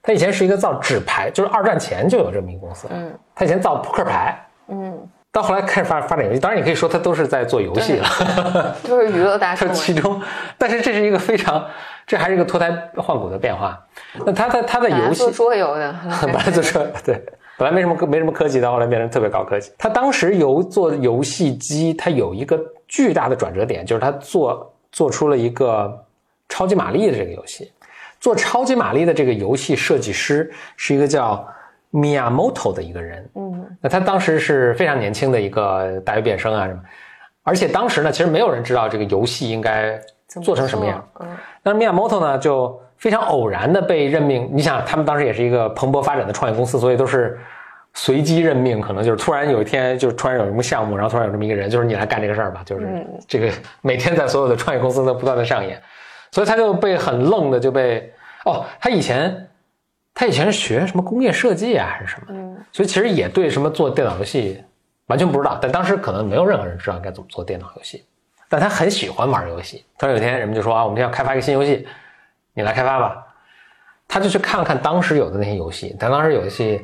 [0.02, 2.88] 它以前是一个造纸牌，就是二战前就有这么一个公司。
[2.90, 4.44] 嗯，它以前造扑克牌。
[4.66, 5.09] 嗯。
[5.30, 9.72] 到后来开始发发展游戏，当然你可以说它都是在做游戏了，都是娱乐大 众。
[9.72, 10.20] 其中，
[10.59, 11.64] 但是这是一个非常，
[12.09, 13.80] 这还是一个脱胎换骨的变化。
[14.26, 15.94] 那他的他的游戏做桌游的，
[16.26, 17.24] 本来做说对，
[17.57, 19.71] 本来没什么没什么科技，到后来变成特别高科技。
[19.79, 26.05] 他当时游做游戏机，他有一个巨大的转折点，就是他做做出了一个
[26.49, 27.71] 超级玛丽的这个游戏。
[28.21, 31.47] 做超级玛丽的这个游戏设计师是一个叫。
[31.97, 36.81] Miyamoto 的一个人，嗯，那他当时是非常年轻的一个大学毕业生啊什么，
[37.45, 39.97] 而且当时呢，其实没有人知道这个游戏应该
[40.43, 41.29] 做成什么样，嗯，
[41.62, 47.38] 那 Miyamoto 呢就非常偶然的被任命，你想他们当时也是一个蓬勃发展的创业公司，所以都是
[47.93, 55.79] 随机任命，可能就是突然有一天就突然有什么项目，然后突然有这么一个人，就是你来干这个事儿吧，就是这个每天在所有的创业公司都不断的上演，
[56.31, 58.11] 所以他就被很愣的就被
[58.47, 59.47] 哦，他以前。
[60.17, 62.27] 他以前是学什么工业设计啊，还是什么？
[62.29, 64.62] 嗯，所以其实也对什么做电脑游戏
[65.07, 65.59] 完全不知道。
[65.61, 68.05] 但当时可能没有任何人知道该怎么做电脑游戏，
[68.49, 69.85] 但他很喜欢玩游戏。
[69.99, 71.85] 突然有一天，人们就说啊，我们要开发一个新游戏，
[72.55, 73.27] 你来开发吧。
[74.07, 76.81] 他就去看了看当时有的那些游戏，但当时有一些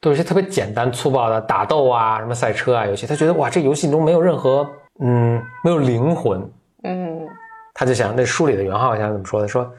[0.00, 3.06] 都是些特别简单粗暴的打斗啊，什么赛车啊游戏。
[3.06, 4.68] 他觉得哇，这游戏中没有任何
[5.00, 6.40] 嗯，没有灵魂。
[6.84, 7.26] 嗯，
[7.74, 9.48] 他就想那书里的原话好像怎么说的？
[9.48, 9.70] 说。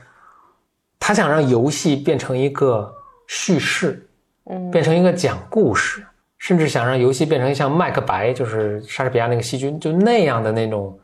[0.99, 2.93] 他想让游戏变成一个
[3.27, 4.06] 叙事，
[4.45, 6.06] 嗯，变成一个讲故事，
[6.38, 10.99] 甚至想让游戏变成像麦克白，就是莎士比亚那个细菌，就那样的那种，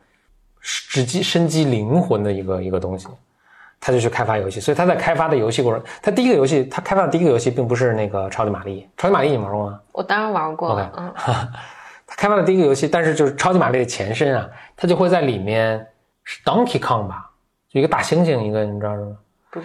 [0.60, 3.08] 直击深击灵魂的一个一个东西。
[3.86, 8.88] 他就去开发游戏，所以他在开发的游戏过程，他第一个游戏，他开发的第一个游戏并不是那个超级玛丽。
[8.96, 9.78] 超级玛丽你玩过吗？
[9.92, 10.70] 我当然玩过。
[10.70, 11.12] OK，嗯，
[12.06, 15.86] 他开发的第一个游戏，但是就是超级玛丽的前身啊，他就会在里面
[16.22, 17.30] 是 Donkey Kong 吧，
[17.68, 19.16] 就一个大猩猩，一个你知道吗？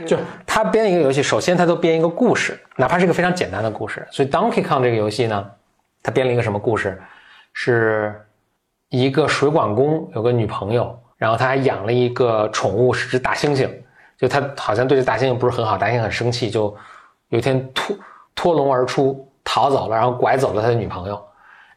[0.05, 4.05] 就他编一个游戏，首先他都编一个故事，哪怕是一个非常简单的故事。
[4.11, 5.49] 所以 Donkey Kong 这个游戏呢，
[6.03, 7.01] 他编了一个什么故事？
[7.53, 8.13] 是
[8.89, 13.69] 一个水管工有个女朋友，然后他还养了一个宠物，是只大猩猩。
[14.19, 16.75] 就他好像对这大猩猩不是很好，大猩猩很生气，就
[17.29, 17.97] 有一天脱
[18.35, 21.19] 脱笼而出逃走了，然后拐走了他的女朋友。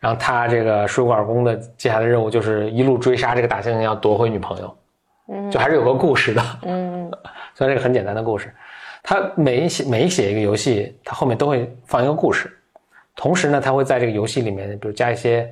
[0.00, 4.76] 然后他这个水管工的接下来的任务就是一路追杀这个大猩猩，要夺回女朋友。
[5.28, 6.42] 嗯，就还是有个故事的。
[6.62, 7.08] 嗯。
[7.54, 8.52] 虽然这个很简单的故事，
[9.02, 12.50] 他每写每写一个游戏，他后面都会放一个故事，
[13.14, 15.48] 同时呢，他会在这个游戏里面，比如加一些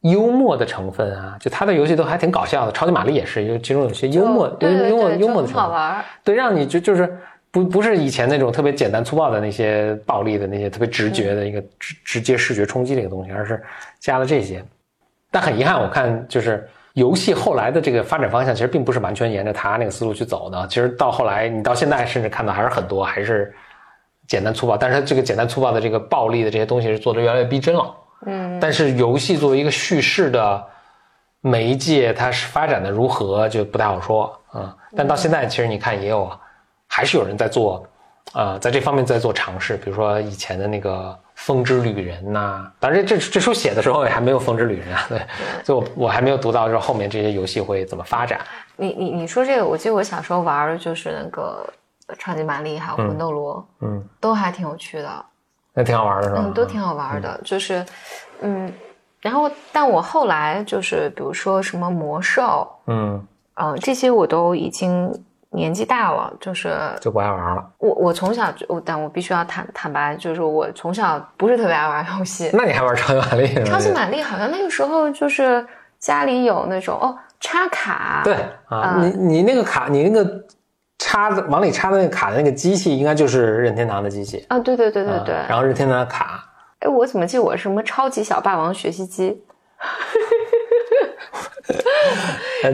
[0.00, 2.72] 幽默的成分啊，就他的游戏都还挺搞笑的。
[2.72, 6.04] 超级玛丽也是，有其中有些幽默、幽默、幽默的成分，好玩。
[6.24, 7.18] 对，让你就就是
[7.50, 13.62] 不不是以前那种特别简单粗暴的那些暴力的那些特别直觉的一个直直接视觉冲击的一个东西，而是
[13.98, 14.64] 加了这些。
[15.30, 16.68] 但很遗憾，我看就是。
[16.94, 20.66] 游戏后来的这个发展方向其实并不是完全沿着他那个思路去走的。
[20.66, 23.54] 其实到后来，你到现在甚至看到还是很多还是
[24.26, 27.94] 简单粗暴，但是它这个简单粗暴的这个暴力的这些东西是做的越来越逼真了。
[28.26, 28.58] 嗯。
[28.60, 30.66] 但是游戏作为一个叙事的
[31.40, 34.76] 媒介，它是发展的如何就不太好说啊。
[34.96, 36.30] 但到现在，其实你看也有，
[36.88, 37.86] 还是有人在做，
[38.32, 41.18] 啊，在这方面在做尝试，比如说以前的那个。
[41.40, 45.22] 风之旅人呐，当然这这这书写的时候也还没有风之旅人啊， 对，
[45.64, 48.42] 所以我我还没有读到说后面这些游戏会怎么发展。
[48.76, 51.66] 你你你说这个，我记得我小时候玩的就是那个
[52.18, 55.24] 超级玛丽还有魂斗罗，嗯，都还挺有趣的，
[55.80, 56.42] 那挺好玩的是吧？
[56.44, 57.84] 嗯，都挺好玩的，就是，
[58.40, 58.72] 嗯，
[59.20, 65.12] 然后但我后来就是比如说什么魔兽，嗯，嗯，这些我都已经。
[65.52, 67.70] 年纪大了，就是就不爱玩了。
[67.78, 72.48] 我我从小就，但我必须要坦坦白，就是我从小不是特别爱玩游戏。
[72.52, 73.52] 那你还玩超级玛丽？
[73.66, 75.66] 超级玛丽好像那个时候就是
[75.98, 78.20] 家里有那种哦插卡。
[78.22, 78.36] 对
[78.68, 80.44] 啊，你你那个卡，你那个
[81.00, 84.58] 插的往里插的那个卡的那个机器，应该就是任天堂的机器啊。
[84.58, 85.34] 对对对对对。
[85.48, 86.44] 然后任天堂的卡。
[86.80, 89.42] 哎，我怎么记我什么超级小霸王学习机？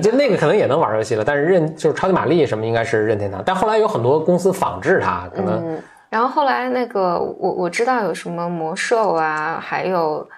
[0.03, 5.81] 就那个可能也能玩游戏了，但是任就是超级玛丽什么应该是任天堂，但后来有很多公司仿制它，可能。
[6.09, 10.29] 然后后来那个我我知道有什么魔兽啊，还有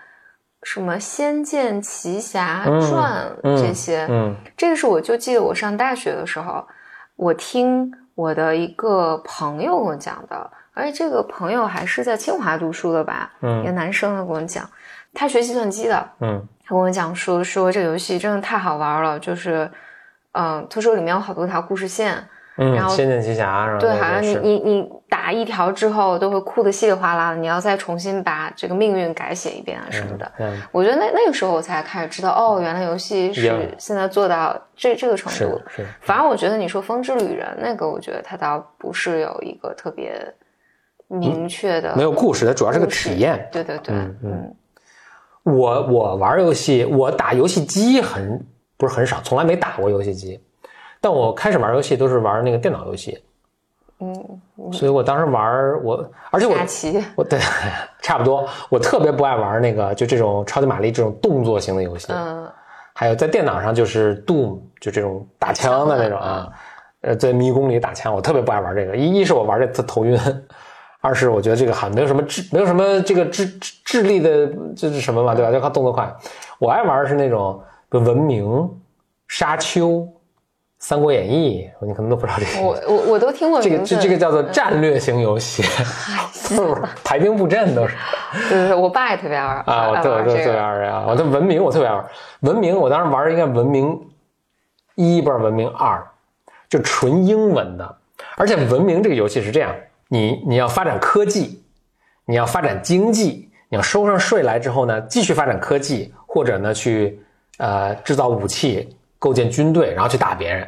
[0.65, 6.67] 什么仙剑奇侠传这些，嗯，这个是我就记得我上大学的时候，
[7.19, 13.61] 我听我的一个朋友跟我讲的，而且这个朋友还是在清华读书的吧，嗯。
[13.63, 14.69] 一个男生跟我讲，
[15.13, 16.41] 他学计算机的，嗯。
[16.65, 19.69] 他跟我讲说说这个游戏真的太好玩了，就是，
[20.33, 22.25] 嗯、他说里面有好多条故事线，
[22.61, 23.79] 嗯，然后仙剑奇侠是吧？
[23.79, 30.33] 对，好像你你你打一条之后都会哭得稀里哗啦的，你要再重新把这个命运改写一遍啊什么的。
[30.39, 35.63] 嗯，我觉得那那个时候我才开始知道，哦，原来游戏是现在做到这这个程度。
[35.69, 40.21] 是，反而我觉得你说《风之旅人》那个，我觉得它倒不是有一个特别
[41.07, 43.49] 明确的、没有故事，它主要是个体验。
[43.53, 44.53] 对对对，嗯
[45.45, 48.45] 我我玩游戏，我打游戏机很
[48.77, 50.39] 不是很少，从来没打过游戏机。
[51.01, 53.23] 但我开始玩游戏都是玩那个电脑游戏，
[54.01, 56.55] 嗯，所以我当时玩我，而且我
[57.17, 57.39] 我对
[58.03, 62.49] 差不多，我特别不爱玩那个就这种超级玛丽这种动作型的游戏，嗯
[62.95, 66.49] 还有在电脑上就是 Doom 就这种打枪的那种啊，
[67.03, 68.97] 呃，在迷宫里打枪，我特别不爱玩这个。
[68.97, 70.19] 一一是我玩这特头晕，
[71.01, 75.53] 二是我觉得这个好像没有什么智，没有什么这个智智智力的这是什么嘛，对吧？
[75.53, 76.13] 就靠动作快。
[76.59, 78.69] 我爱玩的是那种比如文明、
[79.29, 80.05] 沙丘、
[80.79, 82.65] 三国演义，你可能都不知道这个。
[82.65, 85.63] 我我我都听过这个这这个叫做战略型游戏，
[86.57, 87.97] 就 是排兵布阵都是。
[88.49, 91.07] 对对对，我爸也特别爱玩啊，我爱特我特特别爱玩啊！
[91.09, 92.05] 我的文明我特别爱玩，
[92.41, 94.01] 文明我当时玩的应该文明
[94.95, 96.07] 一，不是文明二，
[96.69, 97.97] 就纯英文的。
[98.37, 99.75] 而且文明这个游戏是这样，
[100.09, 101.61] 你你要发展科技，
[102.25, 107.21] 你要发展经济，你要收上税来之后呢，继续发展科技，或者呢去
[107.59, 110.67] 呃制造武器，构建军队，然后去打别人，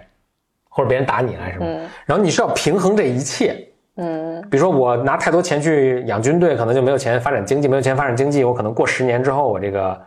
[0.69, 1.67] 或者别人打你来什么。
[2.05, 3.67] 然后你是要平衡这一切。
[3.97, 10.01] 嗯比如说我拿太多钱去养军队，可能就没有钱发展经济，没有钱发展经济，我可能过十年之后，我这个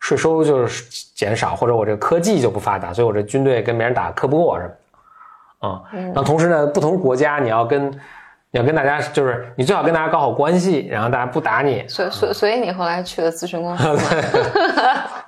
[0.00, 0.84] 税收就是
[1.14, 5.68] 减少，或者我这个科技就不发达，所以我这军队跟别人打磕不过什么的。
[5.68, 7.90] 啊、然后同时呢，不同国家你要跟
[8.50, 11.84] 你要跟大家，就是你最好跟大家搞好关系，然后大家不打你。
[11.88, 14.00] 所所所以你后来去了咨询公司 吗？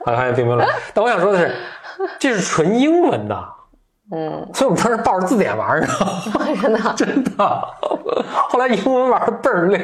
[0.04, 0.60] 好像并没有。
[0.92, 1.54] 但我想说的是，
[2.18, 3.48] 这是纯英文的，
[4.12, 6.54] 嗯，所以我们当时抱着字典玩儿，你知道吗？
[6.60, 7.68] 真的，真的。
[8.48, 9.78] 后来英文玩的倍儿溜。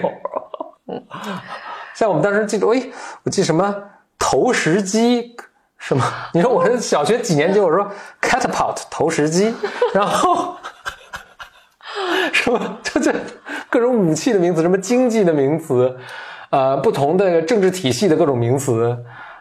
[1.94, 2.82] 像我们当时记住，哎，
[3.24, 3.74] 我记什么
[4.18, 5.34] 投石机
[5.78, 6.02] 什么？
[6.32, 7.58] 你说我是小学几年级？
[7.60, 7.86] 我说
[8.20, 9.54] catapult 投石机，
[9.94, 10.56] 然后
[12.32, 13.14] 什么就这
[13.70, 15.96] 各种武器的名词，什么经济的名词，
[16.50, 18.96] 呃，不同的政治体系的各种名词，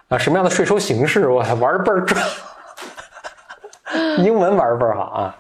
[0.08, 2.22] 啊、什么样的税收形式，我还玩的倍儿转。
[4.24, 5.36] 英文玩的倍儿好啊！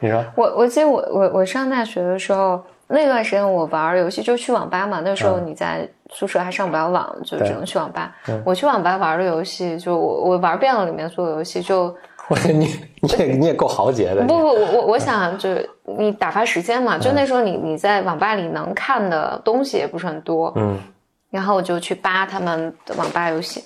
[0.00, 0.24] 你说？
[0.36, 8.14] 我我记得我我我上大学的时候，那段时间我玩游戏就去网吧嘛，那时候你在宿舍还上不了网，就只能去网吧。
[8.44, 11.94] 我去网吧玩的游戏，就我我玩遍了里面所有游戏，就
[12.28, 12.66] 我觉得你
[13.00, 14.22] 你也你也够豪杰的。
[14.22, 20.78] 不不我我我想就是你打发时间嘛，就那时候你你在网吧里能看的东西也不是很多，嗯
[21.30, 23.62] 然后我就去扒他们的网吧游戏。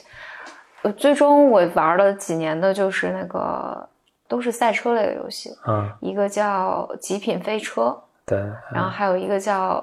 [0.83, 3.89] 呃，最终我玩了几年的就是那个
[4.33, 7.83] 都是赛车类的游戏，嗯，一个叫《极品飞车》。
[8.25, 8.39] 对，
[8.73, 9.77] 然后还有一个叫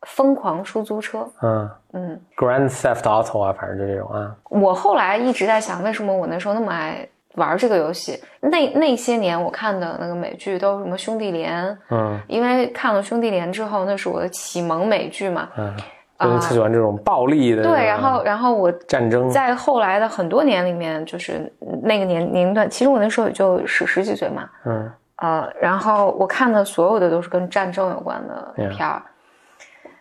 [0.08, 1.18] 《疯狂出租车》。
[1.42, 4.34] 嗯嗯，，Grand Theft Auto 啊，反正就这种啊。
[4.48, 8.18] 我后来一直在想，为什么我那时候那么爱玩这个游戏？
[8.40, 15.50] 那那些年我看的那个美剧都是什么《兄弟连》，嗯因为看了《兄弟连》之后，那是我的启蒙美剧嘛。
[15.58, 15.76] 嗯，
[16.18, 17.62] 就是特喜欢这种暴力的。
[17.62, 19.28] 对，然后然后我战争。
[19.30, 21.52] 在后来的很多年里面，就是
[21.82, 29.02] 那个年年龄段，其实我那时候也就十十几岁嘛，嗯呃，然后我看的所有的都是跟战争有关的片儿。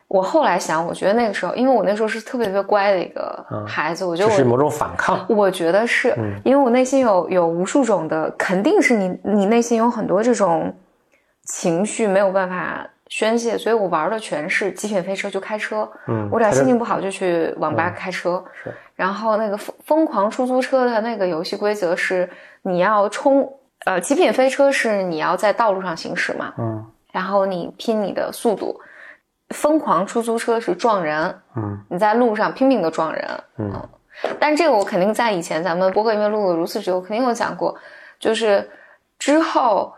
[0.08, 5.25] 我后来想，我觉得那个时候，因为我那时候是特别特别乖的一个孩子，我觉得是某种反抗。
[5.28, 10.71] 我觉得是、因为我内心有有无数种的，肯定是你你内心有很多这种
[11.45, 15.89] 情绪没有办法宣泄，所以我玩的全是极品飞车，就开车。
[16.07, 18.43] 嗯，我只要心情不好就去网吧开车。
[18.63, 22.29] 是然后那个疯疯狂出租车的那个游戏规则是
[22.61, 23.51] 你要冲，
[23.85, 28.79] 呃，极品飞车是你要在道路上行驶嘛，嗯然后你拼你的速度。
[29.49, 33.27] 疯狂出租车是撞人，嗯你在路上拼命的撞人，
[33.59, 33.89] 嗯
[34.39, 37.75] 但这个我肯定在以前咱们播客因为录的如此之久，肯定有讲过。
[38.17, 38.67] 就是
[39.19, 39.93] 之后，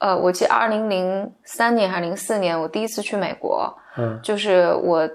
[0.00, 5.08] 呃，我记得二零零三年还是零四年，我第一次去美国，嗯，就是我，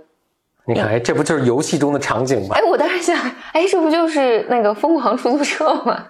[0.66, 2.56] 你看，哎，这不就是游戏中的场景吗？
[2.56, 3.16] 哎，我当时想，
[3.52, 6.06] 哎，这不就是那个疯狂出租车吗？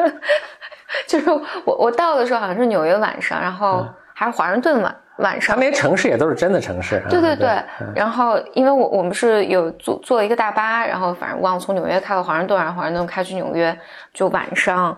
[1.08, 6.96] 就是我我到的时候好像是纽约晚上，然后还是华盛顿晚晚上他上，那些城市也都是真的城市。
[6.96, 7.48] 啊对对对，
[7.80, 13.76] 嗯然后因为我我们是有坐坐一个大巴，然后反正忘了从纽约开到华盛顿，然后华盛顿开去纽约，
[14.12, 14.96] 就晚上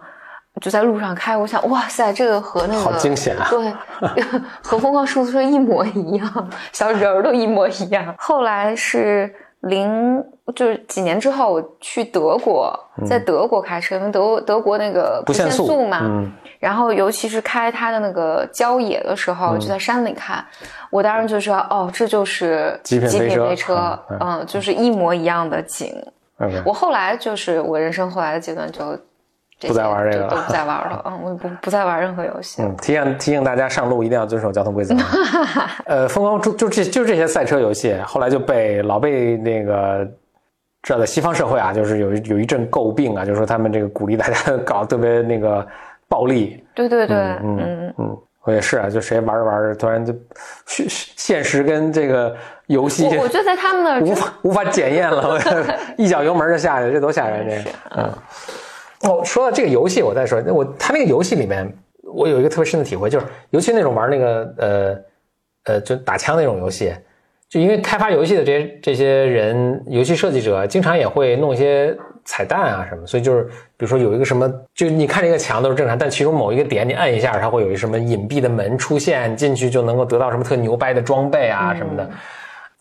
[0.60, 3.46] 就在路上开，我想，哇塞，这个和那个好惊险啊！
[3.50, 3.70] 对，
[4.62, 8.14] 和《疯狂出租车》一模一样，小人儿都一模一样。
[8.18, 10.22] 后来是零，
[10.54, 20.42] 就是几年之后，我去德国，在德国开车，因为德德国那个不限速嘛，嗯，然后尤其是开它的那个郊野的时候，就在山里开，
[20.90, 25.94] 我当时就说，哦，这就是极品飞车，嗯，就是一模一样的景。
[26.64, 28.98] 我后来就是我人生后来的阶段就。
[29.60, 31.02] 不再玩这个了，不再玩了。
[31.06, 32.62] 嗯，我不不再玩任何游戏。
[32.62, 34.94] 嗯，提醒提醒大家上路一定要遵守交通规则。
[35.86, 40.08] 呃，疯狂就就这就这些赛车游戏，后来就被老被那个
[40.82, 45.66] 知道在西方社会啊，就是有有一阵诟病啊，就是说他们这个鼓励大家 搞特别那个
[46.06, 46.64] 暴力。
[46.74, 50.14] 对对对，嗯嗯嗯，我也是啊，就谁玩着玩着，突然就
[50.66, 52.32] 现现实跟这个
[52.68, 55.36] 游戏，我觉得在他们那无法无法检验了，
[55.98, 57.44] 一脚油门就下去，这多吓人！
[57.48, 58.12] 这个，嗯。
[59.02, 64.96] 哦，说到这个游戏，我再说，我他那个游戏里面，我有一个特别深的体会，就是尤其那种玩那个呃
[65.64, 66.92] 呃，就打枪那种游戏，
[67.48, 73.52] 就因为开发游戏的这些这些人，游戏设计者经常也会弄一些彩蛋啊什么，所以就是比
[73.84, 82.10] 如说有一个什么，就你看这个墙都是正常，但其中某一个点你按一下，它会有一什么隐蔽的门出现，进去就能够得到什么特牛掰的装备啊什么的。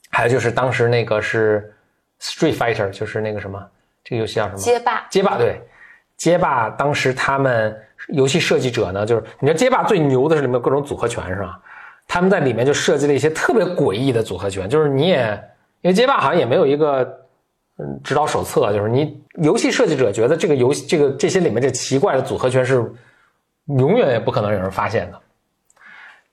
[0.10, 1.72] 还有就是当时那个是
[2.20, 3.64] Street Fighter，就是那个什么，
[4.04, 4.58] 这个游戏叫什么？
[4.58, 5.06] 街霸。
[5.12, 5.62] 街霸对。
[6.18, 11.60] 街霸当时他们游戏设计者呢，就是你知道街霸最牛的是里面各种组合拳是吧？
[12.08, 15.30] 他们在里面就设计了一些特别诡异的组合拳，就是你也
[15.82, 17.04] 因为街霸好像也没有一个
[17.78, 22.84] 嗯指导手册，就是你游戏设计者觉得这个游戏这个这些里面这奇怪的组合拳是
[23.66, 25.20] 永远也不可能有人发现的。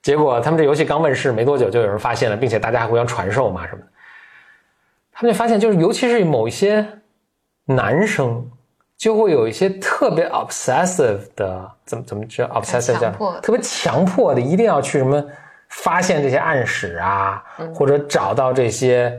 [0.01, 3.87] 结果他们这游戏刚问世没多久就有人发现了，并且大家还互相传授嘛什么的。
[5.13, 6.87] 他们就发现，就是尤其是某一些
[7.67, 8.51] 男生。
[9.05, 13.11] 就会有一些特别 obsessive 的，怎么怎么叫 obsessive 叫
[13.43, 15.23] 特别强迫的，一定要去什么
[15.69, 19.13] 发现这些暗史啊，或者找到这些。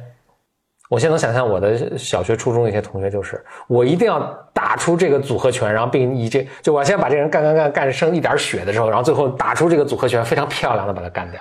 [0.89, 4.19] 我现在能想象我的小学、初中的一些同学，就是我一定要
[4.53, 11.39] 打出这个组合拳，然后并以这就我先把这人干干干干剩一点血的时候，然后最后打出这个组合拳，非常漂亮的把他干掉，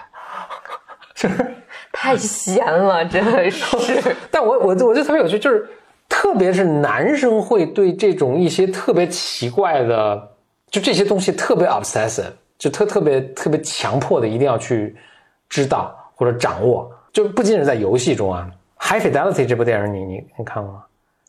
[1.16, 1.46] 就是
[1.94, 4.14] 太闲了，真的是。
[4.30, 5.66] 但我我我就特别有趣，就是。
[6.24, 10.30] 特别是男生会对这种一些特别奇怪的，
[10.70, 14.96] 就这些东西特别 obsessive，就特特别特别强迫的一定要去
[15.50, 16.90] 知道或者掌握。
[17.12, 18.50] 就不仅仅是在游戏中啊，
[18.82, 20.84] 《High Fidelity》这部电影你你你看过吗？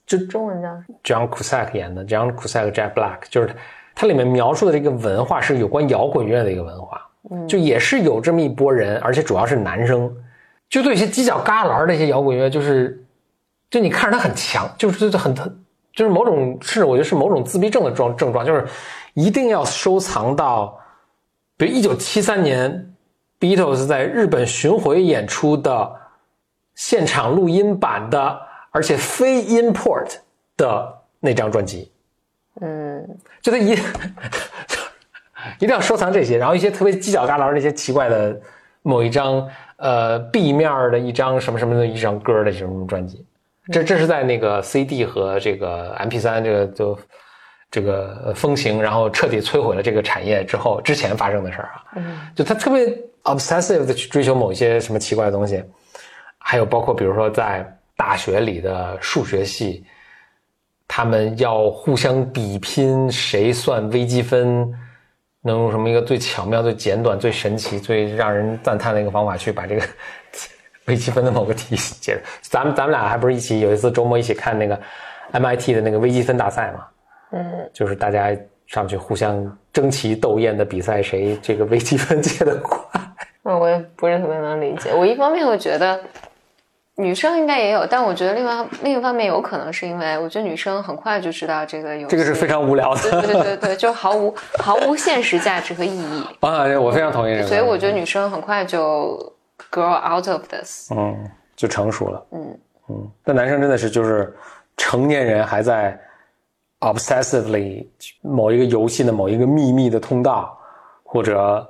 [0.07, 0.69] 就中文叫
[1.03, 3.49] John Cusack 演的，John Cusack Jack Black，就是
[3.93, 7.01] 它里面描述的这个文化是有关摇滚乐的一个文化，
[7.49, 10.09] 就也是有这么一波人，而且主要是男生，
[10.69, 13.01] 就对一些犄角旮旯的一些摇滚乐就是。
[13.75, 15.53] 就你看着他很强，就是很特，
[15.91, 18.65] 就是某种是我觉得是某种自闭症的状症状，就是
[19.15, 20.79] 一定要收藏到，
[21.57, 22.95] 比如一九七三年
[23.37, 25.93] Beatles 在日本巡回演出的
[26.75, 28.39] 现场录音版的，
[28.71, 30.19] 而且非 import
[30.55, 31.91] 的那张专辑。
[32.61, 33.05] 嗯，
[33.41, 33.71] 就他一
[35.59, 38.39] 一定要收藏这些，然后一些特别犄角旮旯那些奇怪的
[38.83, 43.25] 某一张呃 B 面的一张什么什么的一张歌的什么什么专辑。
[43.71, 46.99] 这这是在那个 CD 和这个 MP3 这个就
[47.71, 51.83] 这个风行，然后彻底摧毁了这个产业之后之前发生的事儿啊。
[51.95, 52.85] 嗯，就他特别
[53.23, 55.63] obsessive 的去追求某一些什么奇怪的东西，
[56.37, 57.65] 还有包括比如说在
[57.97, 59.83] 大学里的数学系，
[60.87, 64.71] 他们要互相比拼谁算微积分
[65.41, 69.81] 能用什么一个最巧妙、最简短、最神奇、最让人赞叹的一个方法去把这个。
[70.87, 74.79] 微积分的某个题解， 咱们咱们俩还不是一起有一次周末一起看那个
[75.31, 76.85] MIT 的那个微积分大赛嘛？
[77.31, 78.35] 嗯，就是大家
[78.67, 83.01] 上去互相争奇斗艳的比赛，谁这个微积分解的快。
[83.43, 84.91] 嗯我也不是特别能理解。
[84.93, 85.99] 我一方面会觉得
[86.95, 96.23] 女生应该也有，但我觉得另外另一方面有可能是因为我觉得女生很快就知道这个有这个是非常无聊的，对对对对，就毫无毫无现实价值和意义。
[96.39, 97.47] 啊，我非常同意这个。
[97.47, 99.34] 所以我觉得女生很快就。
[99.75, 103.11] Grow out of this，嗯，就成熟了，嗯嗯。
[103.25, 104.33] 但男生真的是就是
[104.77, 105.99] 成年人还在
[106.79, 107.85] obsessively
[108.21, 110.57] 某一个游戏的某一个秘密的通道，
[111.03, 111.69] 或者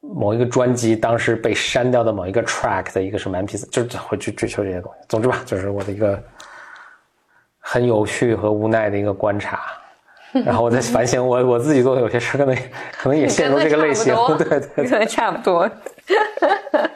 [0.00, 4.98] 某一个专辑当时被删掉的某一个 track 的一个什么 MP 四就是会去追求这些东西。
[5.06, 6.18] 总之吧，就是我的一个
[7.58, 9.60] 很有趣和无奈的一个观察。
[10.44, 12.56] 然后我在反省我我自己做的有些事，可能
[12.98, 15.68] 可能也陷入这个类型，对对，可能差不多。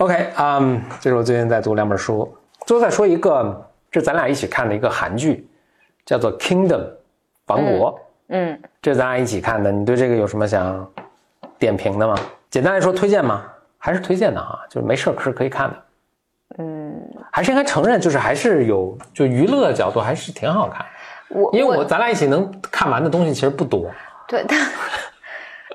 [0.00, 2.26] OK，嗯，这是我最近在读两本书。
[2.64, 5.46] 最后再说一个，这咱俩一起看的一个韩剧，
[6.06, 6.80] 叫做《Kingdom》，
[7.48, 8.00] 王国。
[8.28, 10.90] 嗯，这咱俩一起看的，你对这个有什么想
[11.58, 12.14] 点评的吗？
[12.48, 13.44] 简单来说，推荐吗？
[13.76, 15.76] 还是推荐的哈，就是没事是可以看的。
[16.56, 16.98] 嗯，
[17.30, 20.82] 还是应该承认，就是还是有就娱乐的角度还是挺好看。
[21.28, 23.90] 我因为我咱俩一起能看完的东西其实不多。
[24.26, 24.58] 对，但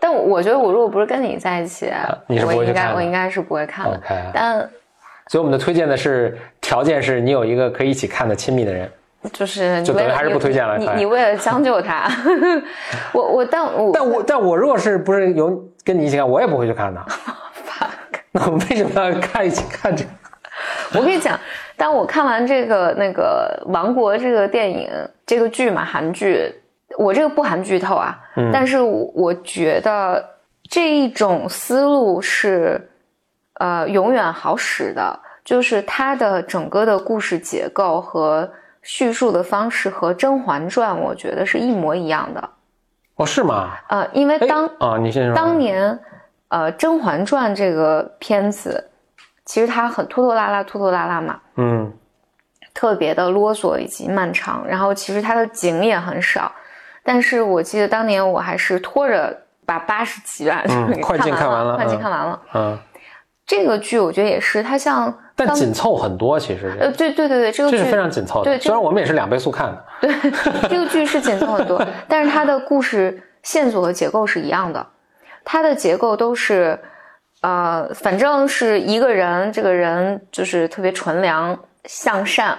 [0.05, 1.91] 但我觉得我如果不是跟你在一起，
[2.27, 3.99] 你是不我应会去看的该我应该是不会看的。
[4.31, 4.59] 但
[5.27, 8.87] 所以我们的推荐的是条件是你有一个可以一起看的亲密的人。
[9.33, 12.07] 就是就等于还是不推荐了你你为了将就他，
[13.11, 17.03] 我我但我但我但我如果是不是有跟你一起看，我也不会去看的。
[18.31, 20.09] 那我们为什么要看一起看这个？
[20.99, 21.39] 我跟你讲，
[21.75, 24.87] 当我看完这个那个《王国》这个电影
[25.25, 26.53] 这个剧嘛，韩剧，
[26.97, 30.23] 我这个不含剧透啊，嗯但是我我觉得
[30.69, 32.89] 这一种思路是
[33.59, 38.49] 呃永远好使的，就是它的整个的故事结构和
[38.81, 42.49] 叙述的方式和《甄嬛传》我觉得是一模一样的。
[43.15, 43.71] 哦，是吗？
[43.89, 45.35] 呃，因为哎当啊，你先说。
[45.35, 45.99] 当年，
[46.49, 48.89] 呃，《甄嬛传》这个片子，
[49.45, 51.93] 其实它很拖拖拉拉，拖拖拉拉嘛，嗯，
[52.73, 54.67] 特别的啰嗦以及漫长。
[54.67, 56.51] 然后其实它的景也很少，
[57.05, 59.33] 但是我记得当年我还是拖着
[59.65, 60.61] 把八十集吧，
[61.01, 62.41] 快进看完了快进嗯看完了。
[62.55, 62.77] 嗯，
[63.45, 68.45] 这个剧我觉得也是，它像当但紧凑很多，其实呃，对对对对，这个剧是非常紧凑的。
[68.45, 69.85] 对虽然我们也是两倍速看的。
[70.01, 70.31] 对，
[70.67, 71.79] 这个剧是紧凑很多，
[72.09, 74.85] 但是它的故事线索和结构是一样的，
[75.43, 76.79] 它的结构都是，
[77.41, 82.57] 呃，反正是一个人，这个人就是特别纯良向善，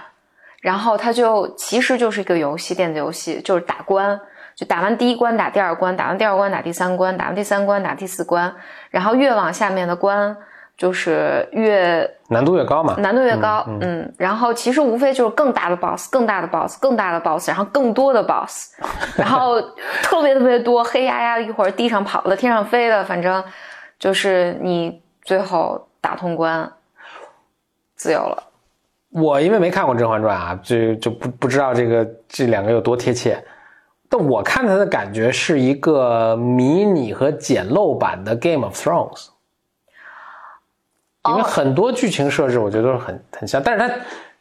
[0.61, 4.19] 然后他就其实就是一个游戏，电子游戏，就是打关，
[4.57, 8.51] 就打完第一关打第二关，打完第二关打第三关，打完第三关打第四关，
[8.89, 10.35] 然后越往下面的关
[10.79, 12.95] 就是越难度越高嘛。
[12.97, 18.73] 难度越高，嗯然后其实无非就是更大的 boss，更大的 boss，更大的 boss，然后更多的 boss，
[19.19, 19.61] 然后
[20.03, 23.45] 特别特别多，黑压压的，一会儿地上跑的，天上飞的，反正
[23.99, 26.73] 就是你最后打通关，
[27.95, 28.43] 自由了。
[29.11, 33.39] 我因为没看过《甄嬛传》啊，就就不不知道这个这两个有多贴切。
[34.09, 39.27] 但我看它的感觉是一个迷你和简陋版的《Game of Thrones》，
[41.31, 43.95] 因为哦很多剧情设置我觉得都是很很像，但是它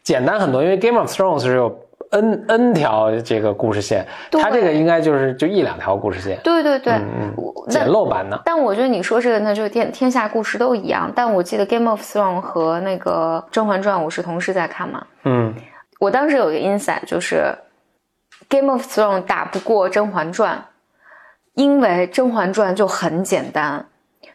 [0.03, 0.61] 简单很多。
[0.61, 1.79] 因为《Game of Thrones》是有
[2.11, 7.33] n n 条这个故事线，它这个应该就是就一两条故事线，对对对，嗯
[7.67, 8.39] 简陋版的。
[8.45, 11.11] 但我觉得你说这个，那就天天下故事都一样。
[11.15, 15.03] 但我记得《Game of Thrones》和那个《甄嬛传》，我是同时在看嘛。
[15.23, 15.51] 嗯，
[15.99, 17.37] 我当时有一个 insight，就是
[18.49, 20.57] 《Game of Thrones》打不过《甄嬛传》，
[21.53, 23.85] 因为《甄嬛传》就很简单，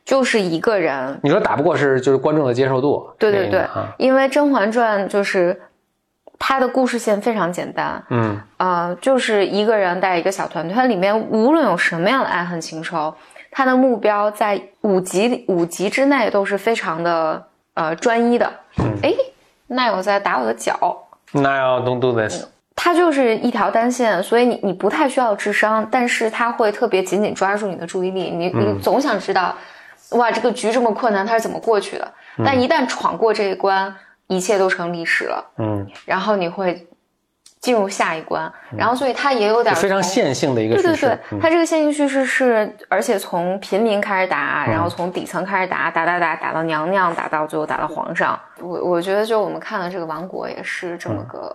[0.04, 1.18] 就是一个人。
[1.22, 3.60] 你说打不过是就是观众的接受度，对对对。
[3.60, 5.60] 啊，因为《甄嬛传》就是
[6.38, 8.40] 它的故事线非常简单，嗯。
[8.58, 13.14] 呃，就是一个人带一个小团队，它里面无论有什么样的爱恨情仇，
[13.50, 18.50] 他的目标在五集里五集之内都是非常的呃专一的。
[19.02, 19.12] 哎、
[19.66, 20.78] 那有在打我的脚。
[21.32, 22.44] 那要 don't do this，
[22.82, 29.54] 它就是一条单线，所以你你不太需要智商，但是它会特别紧紧抓住你的注意力，你你总想知道，
[30.12, 32.12] 哇，这个局这么困难，它是怎么过去的？
[32.42, 33.94] 但一旦闯过这一关，
[34.28, 36.88] 一切都成历史了，嗯，然后你会
[37.60, 40.76] 进入下一关，然后所以它也有点非常线性的一个。
[40.76, 48.40] 对对对，嗯它这个线性叙事是，而且从平民开始打，然后从底层开始打，打打打打到娘娘，打到最后打到皇上。
[48.58, 51.54] 我我觉得就我们看的这个王国也是这么个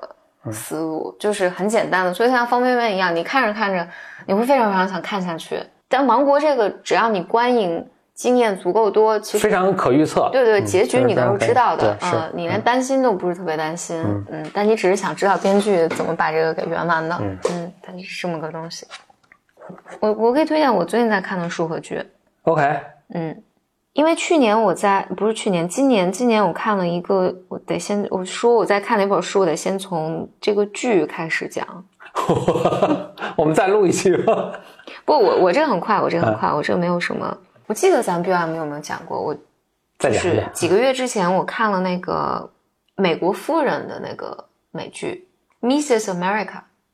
[0.51, 3.87] 思路，就是很简单的，所以像方便面一样，你看着看着，
[4.25, 5.61] 你会非常非常想看下去。
[5.87, 10.29] 但芒果这个，只要你观影经验足够多，其实非常可预测。
[10.31, 18.87] 对对，嗯结局你都是知道的，嗯，你连担心都不是特别担心，嗯，但你只是想知道编剧怎么把这个给圆完的，嗯，它是这么个东西。
[19.99, 22.03] 我我可以推荐我最近在看的书和剧
[22.43, 22.79] ，OK，
[23.13, 23.43] 嗯，
[23.95, 31.65] 因为去年我在不是去年，今年今年我看了一个，我得先我说我在看哪本书，我得先从这个剧开始讲。
[33.37, 34.51] 我们再录一期吧。
[35.05, 37.37] 不，我我这个很快，我这个很嗯快，我这个没有什么。
[37.67, 39.17] 我记得咱们 BM 有没有讲过？
[39.17, 39.45] 我就是
[39.97, 42.51] 再讲讲几个月之前我看了那个
[42.97, 45.25] 美国夫人的那个美剧
[45.65, 46.13] 《Mrs.
[46.13, 46.47] America》。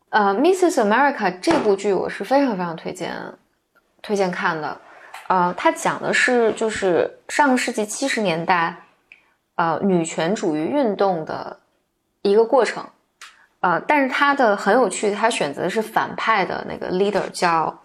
[0.09, 0.87] 呃，《Mrs.
[0.87, 3.15] America》这部剧我是非常非常推荐
[4.03, 4.77] 推荐看的。
[5.31, 8.75] 呃，它讲的是就是上个世纪七十年代，
[9.55, 11.57] 呃，女权主义运动的
[12.21, 12.85] 一个过程。
[13.61, 17.81] 呃，但是它的很有趣，它选择的是反派的那个 leader 叫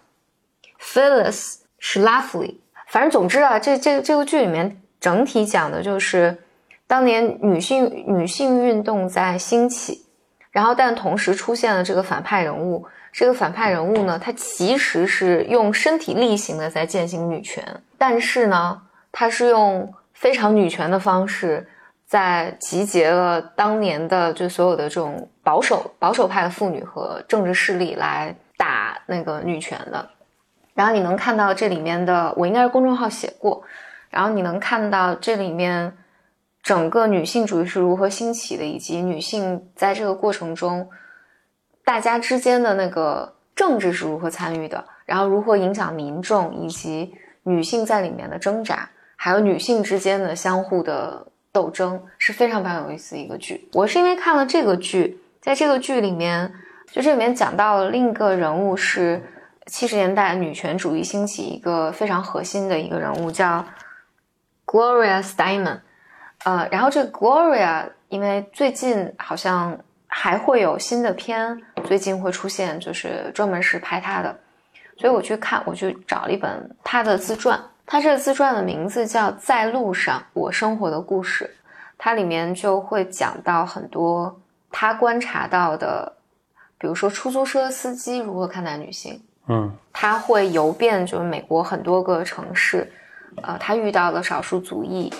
[0.77, 2.55] Phyllis Schlafly。
[2.87, 6.37] 反正总之啊，这这这个剧里面整体讲的就是
[6.85, 10.05] 当年女性女性运动在兴起，
[10.51, 12.85] 然后但同时出现了这个反派人物，
[13.17, 17.65] 这个反派人物呢，他其实是用身体力行的在践行女权，
[17.97, 18.79] 但是呢，
[19.11, 21.67] 他是用非常女权的方式，
[22.05, 30.07] 在集结了当年的就所有的这种保守保守派的妇女和政治势力来打那个女权的。
[30.75, 33.63] 然后你能看到这里面的，我应该是公众号写过，
[34.11, 35.91] 然后你能看到这里面
[36.61, 40.87] 整个女性主义是如何兴起的，以及女性在这个过程中。
[41.87, 53.69] 大家之间的那个政治是如何参与的，然后如何影响民众，以及女性在里面的挣扎，还有女性之间的相互的斗争，是非常非常有意思的一个剧。
[53.71, 56.53] 我是因为看了这个剧，在这个剧里面，
[56.91, 59.23] 就这里面讲到了另一个人物是
[59.67, 63.63] 七十年代女权主义兴起一个非常核心的一个人物，叫
[64.65, 65.79] Gloria Steinem。
[66.43, 69.79] 呃，然后这个 Gloria，因为最近好像。
[70.07, 74.35] 还会有新的片，最近会出现，就是专门是拍他的，
[74.97, 81.45] 所以我去看，我去找了一本他的自传，他这个自传的名字叫《在路上：我生活的故事》，
[81.97, 84.39] 它里面就会讲到很多
[84.71, 86.13] 他观察到的，
[86.77, 92.91] 比如说出租车司机如何看待女性，嗯，他会游遍就是美国很多个城市，
[93.43, 95.11] 呃，他遇到了少数族裔，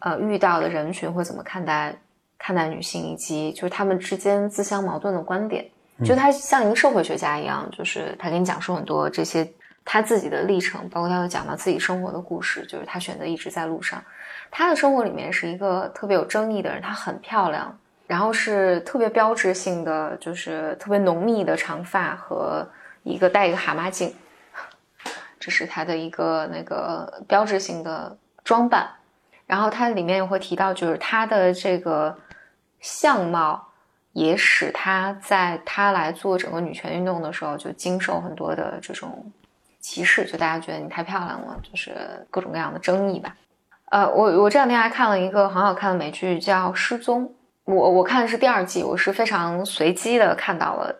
[0.00, 1.96] 呃，遇到的人群会怎么看待？
[2.44, 5.64] 看待女性以及就是他们之间自相矛盾的观点，
[6.04, 9.48] 就他像一个社会学家一样，就是他给你讲述很多这些
[9.84, 14.02] 他自己的历程，包括他有讲到自己生活的故事，就是他选择一直在路上。
[14.50, 17.78] 他的生活里面是一个特别有争议的人，她很漂亮，
[18.08, 22.66] 然后是特别标志性的，就是特别浓密的长发和
[23.04, 24.12] 一个戴一个蛤蟆镜，
[25.38, 28.90] 这是他的一个那个标志性的装扮。
[29.46, 32.18] 然后他里面也会提到，就是他的这个。
[32.82, 33.68] 相貌
[34.12, 39.32] 也使他在他来做整个女权运动的时候，就经受很多的这种
[39.80, 41.94] 歧视，就大家觉得你太漂亮了，就是
[42.30, 43.34] 各种各样的争议吧。
[43.86, 47.24] 呃，我我这两天还看了一个很好看的美剧，叫《失踪》。
[47.64, 50.94] 我我看的是第二季，我是非常随机的看到了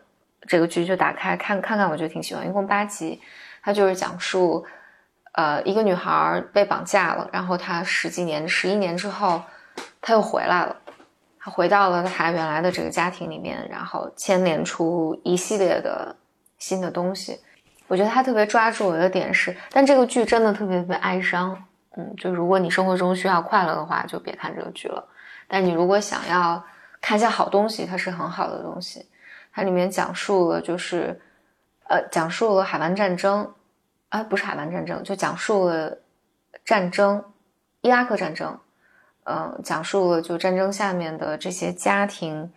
[0.47, 2.47] 这个剧，就打开看看看，我觉得挺喜欢。
[2.47, 3.21] 一共八集，
[3.61, 4.65] 它就是讲述
[5.33, 9.41] 呃一个女孩被绑架了，然后她十几年、十一年之后，
[10.01, 10.75] 她又回来了。
[11.43, 16.15] 他回到了他原来的这个家庭里面，然后牵连出一系列的
[16.57, 17.37] 新的东西。
[17.89, 21.61] 我觉得他特别抓住我的点是，但这个剧真的特别特别哀伤。
[21.97, 25.05] 嗯，就如果你生活中需要快乐的话，就别看这个剧了。
[25.49, 26.63] 但你如果想要
[27.01, 29.05] 看一下好东西，它是很好的东西。
[29.51, 31.19] 它里面讲述了就是，
[31.89, 33.53] 呃，讲述了海湾战争，
[34.07, 35.97] 啊，不是海湾战争，就讲述了
[36.63, 37.21] 战争，
[37.81, 38.57] 伊拉克战争。
[39.23, 42.51] 呃，讲述了就战争下面的这些家庭，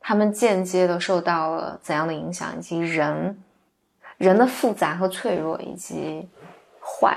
[0.00, 3.38] 他们间接的受到了怎样的影响，以及人
[4.16, 6.28] 人的复杂和脆弱，以及
[6.80, 7.16] 坏，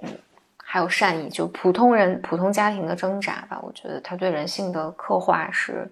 [0.00, 0.08] 嗯，
[0.56, 3.60] 还有善意，就普通人普通家庭的挣扎吧。
[3.62, 5.90] 我觉得他对人性的刻画是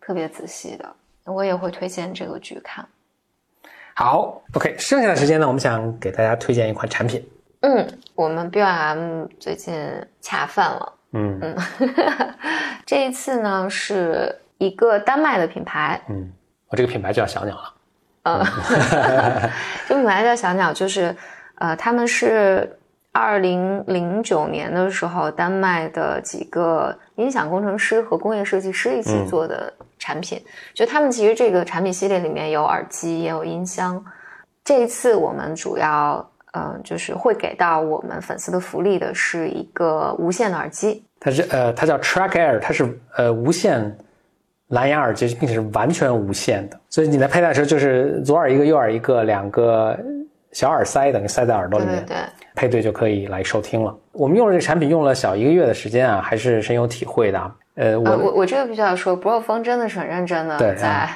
[0.00, 0.88] 特别仔细的，
[1.24, 2.86] 我也会推荐这个剧看。
[3.94, 7.22] 好，OK，剩下的时间呢，我们想给大家推荐一款产品。
[7.60, 9.74] 嗯，我们 B M 最近
[10.20, 10.92] 恰饭了。
[11.12, 11.56] 嗯嗯，
[12.86, 16.00] 这一次呢是一个丹麦的品牌。
[16.08, 16.32] 嗯，
[16.68, 17.74] 我这个品牌叫小鸟了。
[18.22, 18.44] 嗯，
[19.86, 21.14] 这个品牌叫小鸟，就是
[21.56, 22.78] 呃，他们是
[23.12, 30.42] 二零零九年的时候，丹麦的几个音响工程师和工业设计师一起做的产品。
[30.72, 34.02] 就他们其实这个产品系列里面有耳机，也有音箱。
[34.64, 36.26] 这一次我们主要。
[36.54, 42.86] 嗯，就是会给到我们粉丝的福利的是一个无线的耳机，它是呃，它叫 Track Air，它是
[43.16, 43.96] 呃无线
[44.68, 49.98] 蓝牙耳机，并且是完全无线的，所以你在佩戴的时候就是左耳一个，右耳一个，两个
[50.52, 52.16] 小耳塞等于塞在耳朵里面，对，
[52.54, 53.96] 配对就可以来收听了。
[54.12, 57.52] 我们用了这个产品用了小一个月的时间啊，还是深有体会的。
[57.76, 61.08] 呃，我我我这个必须要说，Bro 风真的是很认真的在。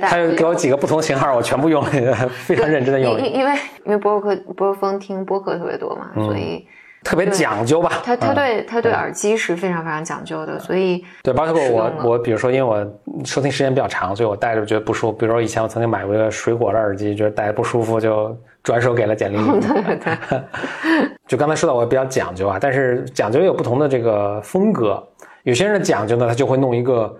[0.00, 1.90] 他又给我几个不同型号，我全部用了，
[2.44, 3.18] 非常认真的用。
[3.20, 3.52] 因因为
[3.84, 6.66] 因为播客播风听播客特别多嘛，所以
[7.04, 8.02] 特别讲究吧。
[8.04, 15.16] 他他对他对耳机是非常非常讲究的，所以对包括我我比如说，因为我收听时间比较长，所以我戴着觉得不舒服。
[15.16, 19.36] 比如说以前我曾经买过一个水果的耳机，觉得戴着不舒服，就转手给了简历。
[19.36, 20.40] 对对。
[21.28, 25.00] 就刚才说到我比较讲究啊，但是讲究也有不同的这个风格。
[25.44, 27.16] 有些人的讲究呢，他就会弄一个。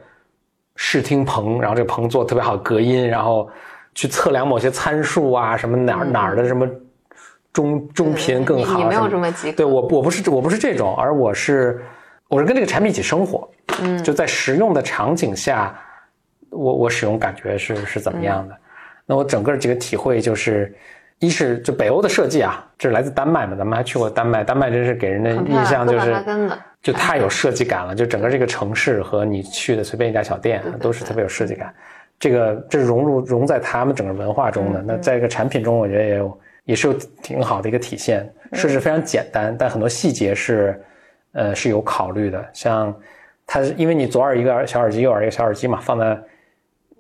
[0.76, 3.50] 视听棚，然后这个棚做特别好隔音，然后
[3.94, 6.68] 去测量某些参数啊，什么哪儿哪儿的什么
[7.52, 8.78] 中中频更好。
[8.78, 11.82] 你没有这么极对我我不是我不是这种，而我是
[12.28, 13.48] 我是跟这个产品一起生活，
[13.80, 15.74] 嗯，就在实用的场景下，
[16.50, 18.56] 我我使用感觉是是怎么样的？
[19.06, 20.76] 那我整个几个体会就是，
[21.20, 26.12] 一是就北欧的设计啊，这是来自丹麦嘛，咱们还去过丹麦，丹麦真是给人的印象就是
[26.86, 31.74] 就太有设计感了，就整个这个城市和你去的随便一家小店都是特别有设计感。
[32.16, 34.80] 这个这融入融在他们整个文化中的。
[34.86, 38.32] 那在一个产品中，我觉得也有也是有挺好的一个体现。
[38.52, 40.80] 设置非常简单，但很多细节是
[41.32, 42.48] 呃是有考虑的。
[42.52, 42.96] 像
[43.48, 46.16] 它因为你左耳一个小耳机，右耳一个小耳机嘛，放在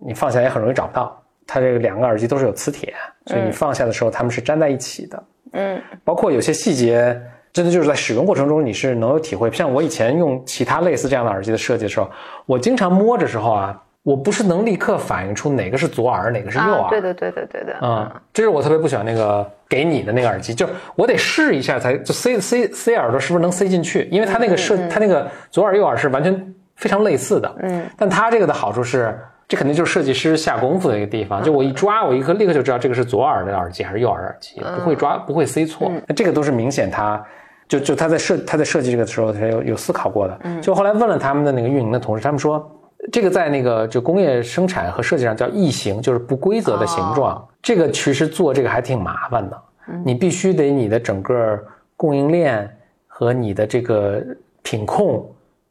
[0.00, 1.22] 你放下也很容易找不到。
[1.46, 2.92] 它这个两个耳机都是有磁铁，
[3.26, 5.24] 所以你放下的时候它们是粘在一起的。
[5.52, 7.16] 嗯，包括有些细节，
[7.56, 9.50] 真的就是在使用过程中你是能有体会。
[9.50, 12.10] 像我以前用其他类似这样的耳机的设计的时候，
[12.44, 13.82] 我经常摸着时候啊。
[14.02, 16.88] 我不是能立刻反映出哪个是左耳，哪个是右耳。
[16.90, 17.76] 对的，对的，对的。
[17.82, 27.52] 嗯，这是我特别不喜欢那个给你的那个耳机，就我得试一下才就塞塞塞耳朵是不是能塞进去，因为它那个设它那个左耳右耳是完全非常类似的。
[27.62, 31.42] 嗯，但它这个的好处是，这肯定就是设计师下功夫的一个地方。
[31.42, 35.90] 就我一抓，我一刻立刻就知道这个是左耳的耳机还是右耳耳机，不会抓不会塞错。
[36.06, 37.20] 那这个都是明显，他
[37.68, 40.38] 就就他在设他在设计这个的时候，他有有思考过的。
[40.44, 42.72] 嗯，就后来问了他们的那个运营的同事，他们说。
[43.12, 47.46] 这个在那个就工业生产和设计上叫异形，就是不规则的形状。
[47.62, 49.62] 这个其实做这个还挺麻烦的，
[50.04, 51.62] 你必须得你的整个
[51.94, 52.68] 供应链
[53.06, 54.20] 和你的这个
[54.62, 55.24] 品控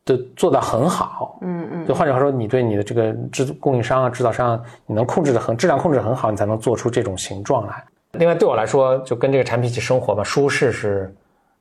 [0.05, 1.37] 都做到很好。
[1.41, 1.85] 嗯嗯。
[1.85, 7.83] 就换句话说，你对你的这个制供应商啊、制造商，你能控制的很质量控制很好，你才能做出这种形状来。
[8.13, 11.13] 另外，对我来说，就跟这个产品一起生活吧，舒适是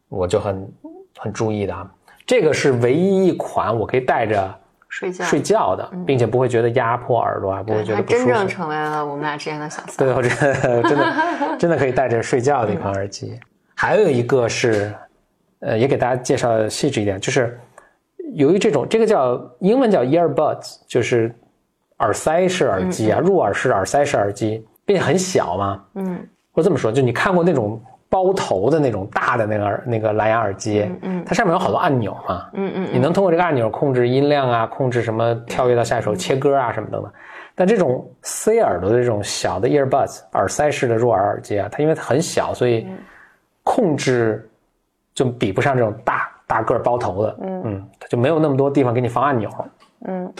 [0.08, 0.72] 我就很
[1.18, 1.90] 很注意的啊。
[2.26, 4.54] 这个是唯一一款我可以带着。
[4.90, 8.26] 睡觉睡觉的，并且不会觉得压迫耳朵啊，不会觉得不舒服。
[8.26, 10.06] 真正成为了我们俩之间的小三。
[10.06, 11.14] 对，我觉得真的
[11.58, 13.36] 真的可以带着睡觉的一款耳机。
[13.74, 14.94] 还有一个是，
[15.58, 17.58] 呃，也给大家介绍细致一点，就是
[18.34, 21.34] 由于这种这个叫英文叫 earbuds，就是
[21.98, 25.84] 耳塞式耳机啊，入耳式耳塞式耳机，并且很小嘛。
[25.94, 27.82] 嗯，或这么说，就你看过那种。
[28.08, 37.12] 包头的那种大的那个那个蓝牙耳机，嗯，它上面有好多按钮嘛，嗯嗯，你能通过这个按钮控制音量啊，控制什么跳跃到下一首切歌啊什么等等。
[37.56, 42.86] 但这种塞耳朵的这种小的 earbuds 耳塞式的入耳耳机啊，它因为它很小，所以
[43.62, 44.48] 控制
[45.12, 47.62] 就比不上这种大大个包头的，嗯。
[47.64, 49.50] 嗯，它就没有那么多地方给你放按钮，
[50.06, 50.32] 嗯，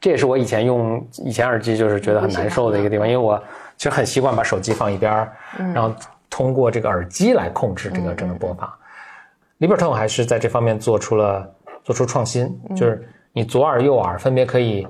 [0.00, 3.42] 这也是我以前用以前耳机就是觉得很难受的一个地方，因为我
[3.76, 5.32] 其实很习惯把手机放一边儿，
[5.74, 5.92] 然后。
[6.32, 8.72] 通过这个耳机来控制这个整个播放
[9.60, 11.46] ，Libertone 还是在这方面做出了
[11.84, 14.88] 做出创新，就是你左耳右耳分别可以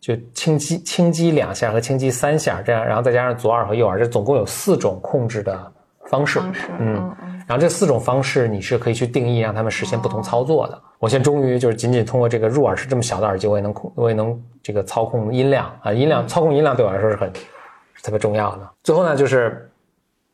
[0.00, 5.70] 就轻击轻击两下和轻击三下这样，然后再加上左耳和右耳，这总共有四种控制的
[6.06, 6.40] 方式。
[6.78, 7.14] 嗯，
[7.46, 10.82] 然后这四种方式你是可以去定义让他们实现不同操作的。
[10.98, 17.30] 我现在终于就是仅仅通过这个入耳式这么小的耳机，我也能控，我也能这个操控音量啊，音量操控音量对我来说是很
[17.92, 18.70] 是特别重要的。
[18.82, 19.69] 最后呢，就是。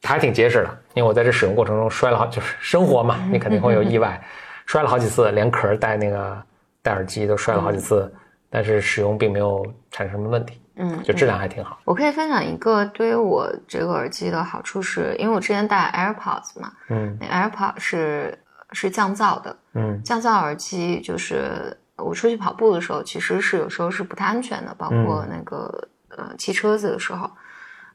[0.07, 4.21] 还挺结实的，因为我在这使用过程中摔了好，就是生活嘛，你肯定会有意外，
[4.65, 6.43] 摔了好几次，连壳带那个
[6.83, 8.13] 带耳机都摔了好几次，
[8.49, 11.79] 但是使用并没有产生什么问题，嗯，就质量还挺好。
[11.85, 18.39] 我可以分享一个对于我这个耳机的好处，是因为我之前戴 AirPods 嘛，嗯，那 AirPods 是
[18.73, 27.31] 是降噪的，嗯，降噪耳机就是我出去跑步的时候，其实是有时候是不太安全的，包括那个呃骑车子的时候。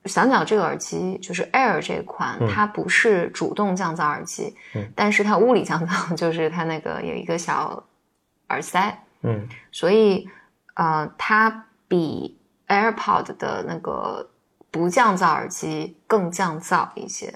[0.06, 4.56] 小鸟这个耳机就是 Air 这款，它不是主动降噪耳机，
[4.96, 7.84] 但是它物理降噪， 就是它那个有一个小
[8.50, 10.28] 耳塞，嗯，所以
[10.74, 14.28] 呃，它比 AirPod 的那个
[14.72, 17.32] 不降噪耳机更降噪一些，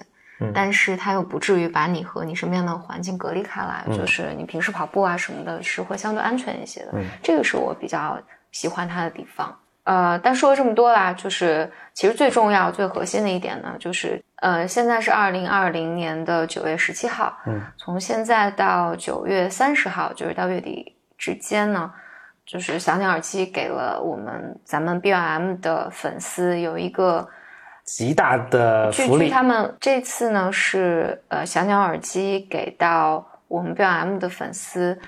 [0.52, 6.92] 但是它又不至于把你和你身边的环境隔离开来，就是你平时跑步啊什么的，是会相对安全一些的，
[7.22, 9.56] 这个是我比较喜欢它的地方。
[9.86, 21.88] 呃，但说了这么多啦，就是其实最重要、最核心的一点呢，就是呃，现在是二零二零年的九月十七号，嗯，从现在到九月三十号，就是到月底之间呢，
[22.44, 27.24] 就是小鸟耳机给了我们咱们 B Y M 的粉丝有一个
[27.84, 29.30] 极大的福利。
[29.30, 34.98] 他们这次呢是呃小鸟耳机给到我们 B Y M 的粉丝。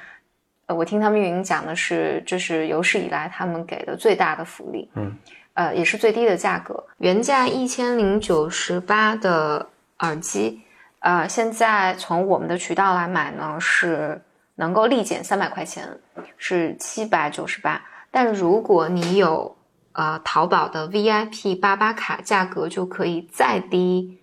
[0.68, 5.16] 呃，我听他们运营讲的是，这是有史以来他们给的最大的福利，嗯，
[5.54, 9.66] 呃，也是最低的价格，原价一千零九十八的
[10.00, 10.60] 耳机，
[10.98, 14.20] 呃，现在从我们的渠道来买呢，是
[14.56, 15.88] 能够立减三百块钱，
[16.36, 19.56] 是七百九十八，但如果你有
[19.92, 24.20] 呃淘宝的 VIP 八八卡，价格就可以再低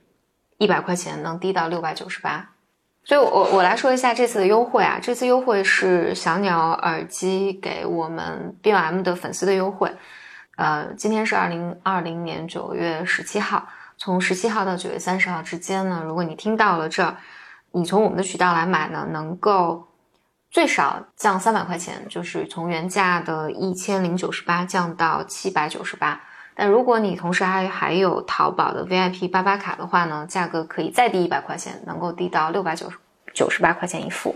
[0.60, 2.52] 一百块钱，能低到六百九十八。
[3.08, 4.98] 所以，我我来说一下这次的优惠啊。
[5.00, 9.96] 这次优惠是小鸟耳机给我们 B M 的粉丝的优惠。
[10.58, 17.16] 呃，今天是二零二零年九月十七号，从十七号到九月三十号之间呢，如果你听到了这儿，
[17.74, 19.88] 你从我们的渠道来买呢，能够
[20.50, 26.20] 最少降三百块钱，就是从原价的一千零九十八降到七百九十八。
[26.56, 32.98] 但如果你同时还还有淘宝的 VIP 八八卡的话呢，价格可以再低一百块钱，能够低到六百九十
[33.34, 34.34] 九十八块钱一副。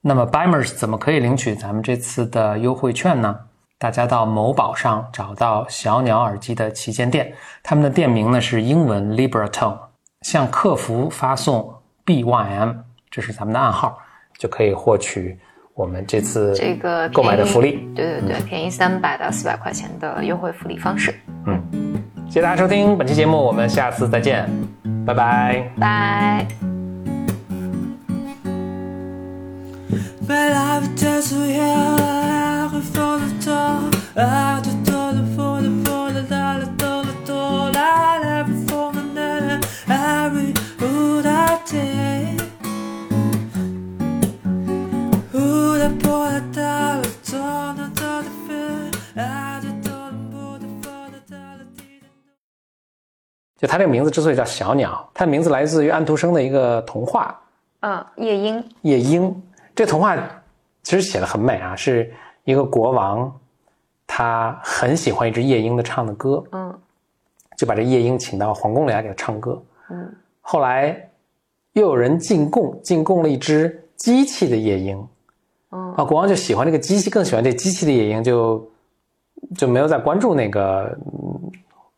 [0.00, 3.36] 那么 Bimers 怎么可以领取咱们这次的优惠券呢？
[3.78, 9.76] 大家到某宝上找到小鸟耳机的旗舰店，他们的店名呢是英文 Libertone，
[10.22, 11.74] 向客服发送
[12.06, 12.76] BYM，
[13.10, 13.98] 这是咱们的暗号，
[14.38, 15.38] 就可以获取
[15.74, 17.86] 我们这次这个购买的福利。
[17.94, 21.14] 对对对，便宜三百到四百块钱的优惠福利方式。
[22.26, 24.48] 嗯，谢谢大家收听本期节目，我们下次再见，
[25.06, 25.70] 拜拜。
[25.78, 26.46] 拜。
[33.16, 33.80] De temps,
[34.16, 34.85] à de
[53.66, 57.36] 就它这个名字之所以叫小鸟，它的名字来自于安徒生的一个童话
[57.80, 58.62] 嗯，夜莺。
[58.82, 59.28] 《夜莺》。
[59.74, 60.16] 这童话
[60.82, 62.12] 其实写的很美啊，是
[62.44, 63.34] 一个国王，
[64.06, 66.78] 他很喜欢一只夜莺的唱的歌，嗯
[67.56, 69.60] 就把这夜莺请到皇宫里来给他唱歌。
[69.90, 71.10] 嗯后来
[71.72, 75.08] 又有人进贡，进贡了一只机器的夜莺，
[75.72, 78.70] 嗯啊，国王就喜欢这个机器，更喜欢这机器的夜莺，就
[79.56, 81.35] 就没有再关注那个、嗯、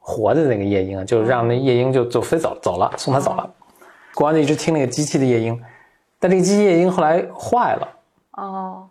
[0.08, 3.46] 活的那个夜莺，就让那夜莺就就飞走走了，送他走了。
[4.14, 5.62] 国王就一直听那个机器的夜莺，
[6.18, 7.88] 但这个机器夜莺后来坏了，
[8.32, 8.88] 哦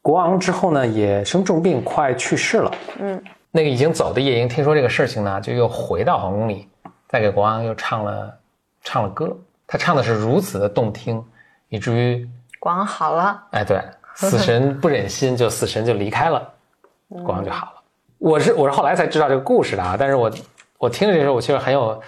[0.00, 2.72] 国王之后呢也生重病，快去世了。
[2.98, 6.66] 嗯那个已经走的夜莺听说这个事情呢，就又回到皇宫里，
[7.08, 8.34] 再给国王又唱了
[8.82, 9.36] 唱了歌。
[9.66, 11.22] 他唱的是如此的动听，
[11.68, 13.42] 以至于国王好了。
[13.52, 13.80] 哎，对，
[14.14, 16.42] 死神不忍心，就死神就离开了，
[17.08, 17.72] 国王就好了。
[18.18, 20.30] 我是我是后来才知道这个故事的啊，但是我
[20.78, 22.00] 我听着这时候，我其实很有，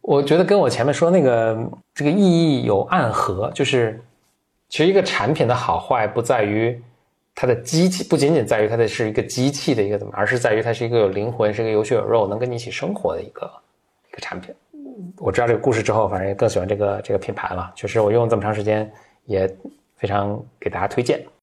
[0.00, 1.58] 我觉得跟我前面说那个
[1.94, 4.00] 这个意义有暗合，就是
[4.68, 6.80] 其实一个产品的好坏不在于
[7.34, 13.50] 它的机器，不仅仅在于它的是一个机器的一个怎么，而是在于它是一个有灵魂、是一个有血有肉、能跟你一起生活的一个
[14.10, 14.54] 一个产品。
[15.16, 17.72] 我知道这个故事之后，反正也更喜欢这个这个品牌了。
[17.74, 18.90] 确实，我用了这么长时间，
[19.24, 19.48] 也
[19.96, 21.24] 非常给大家推荐。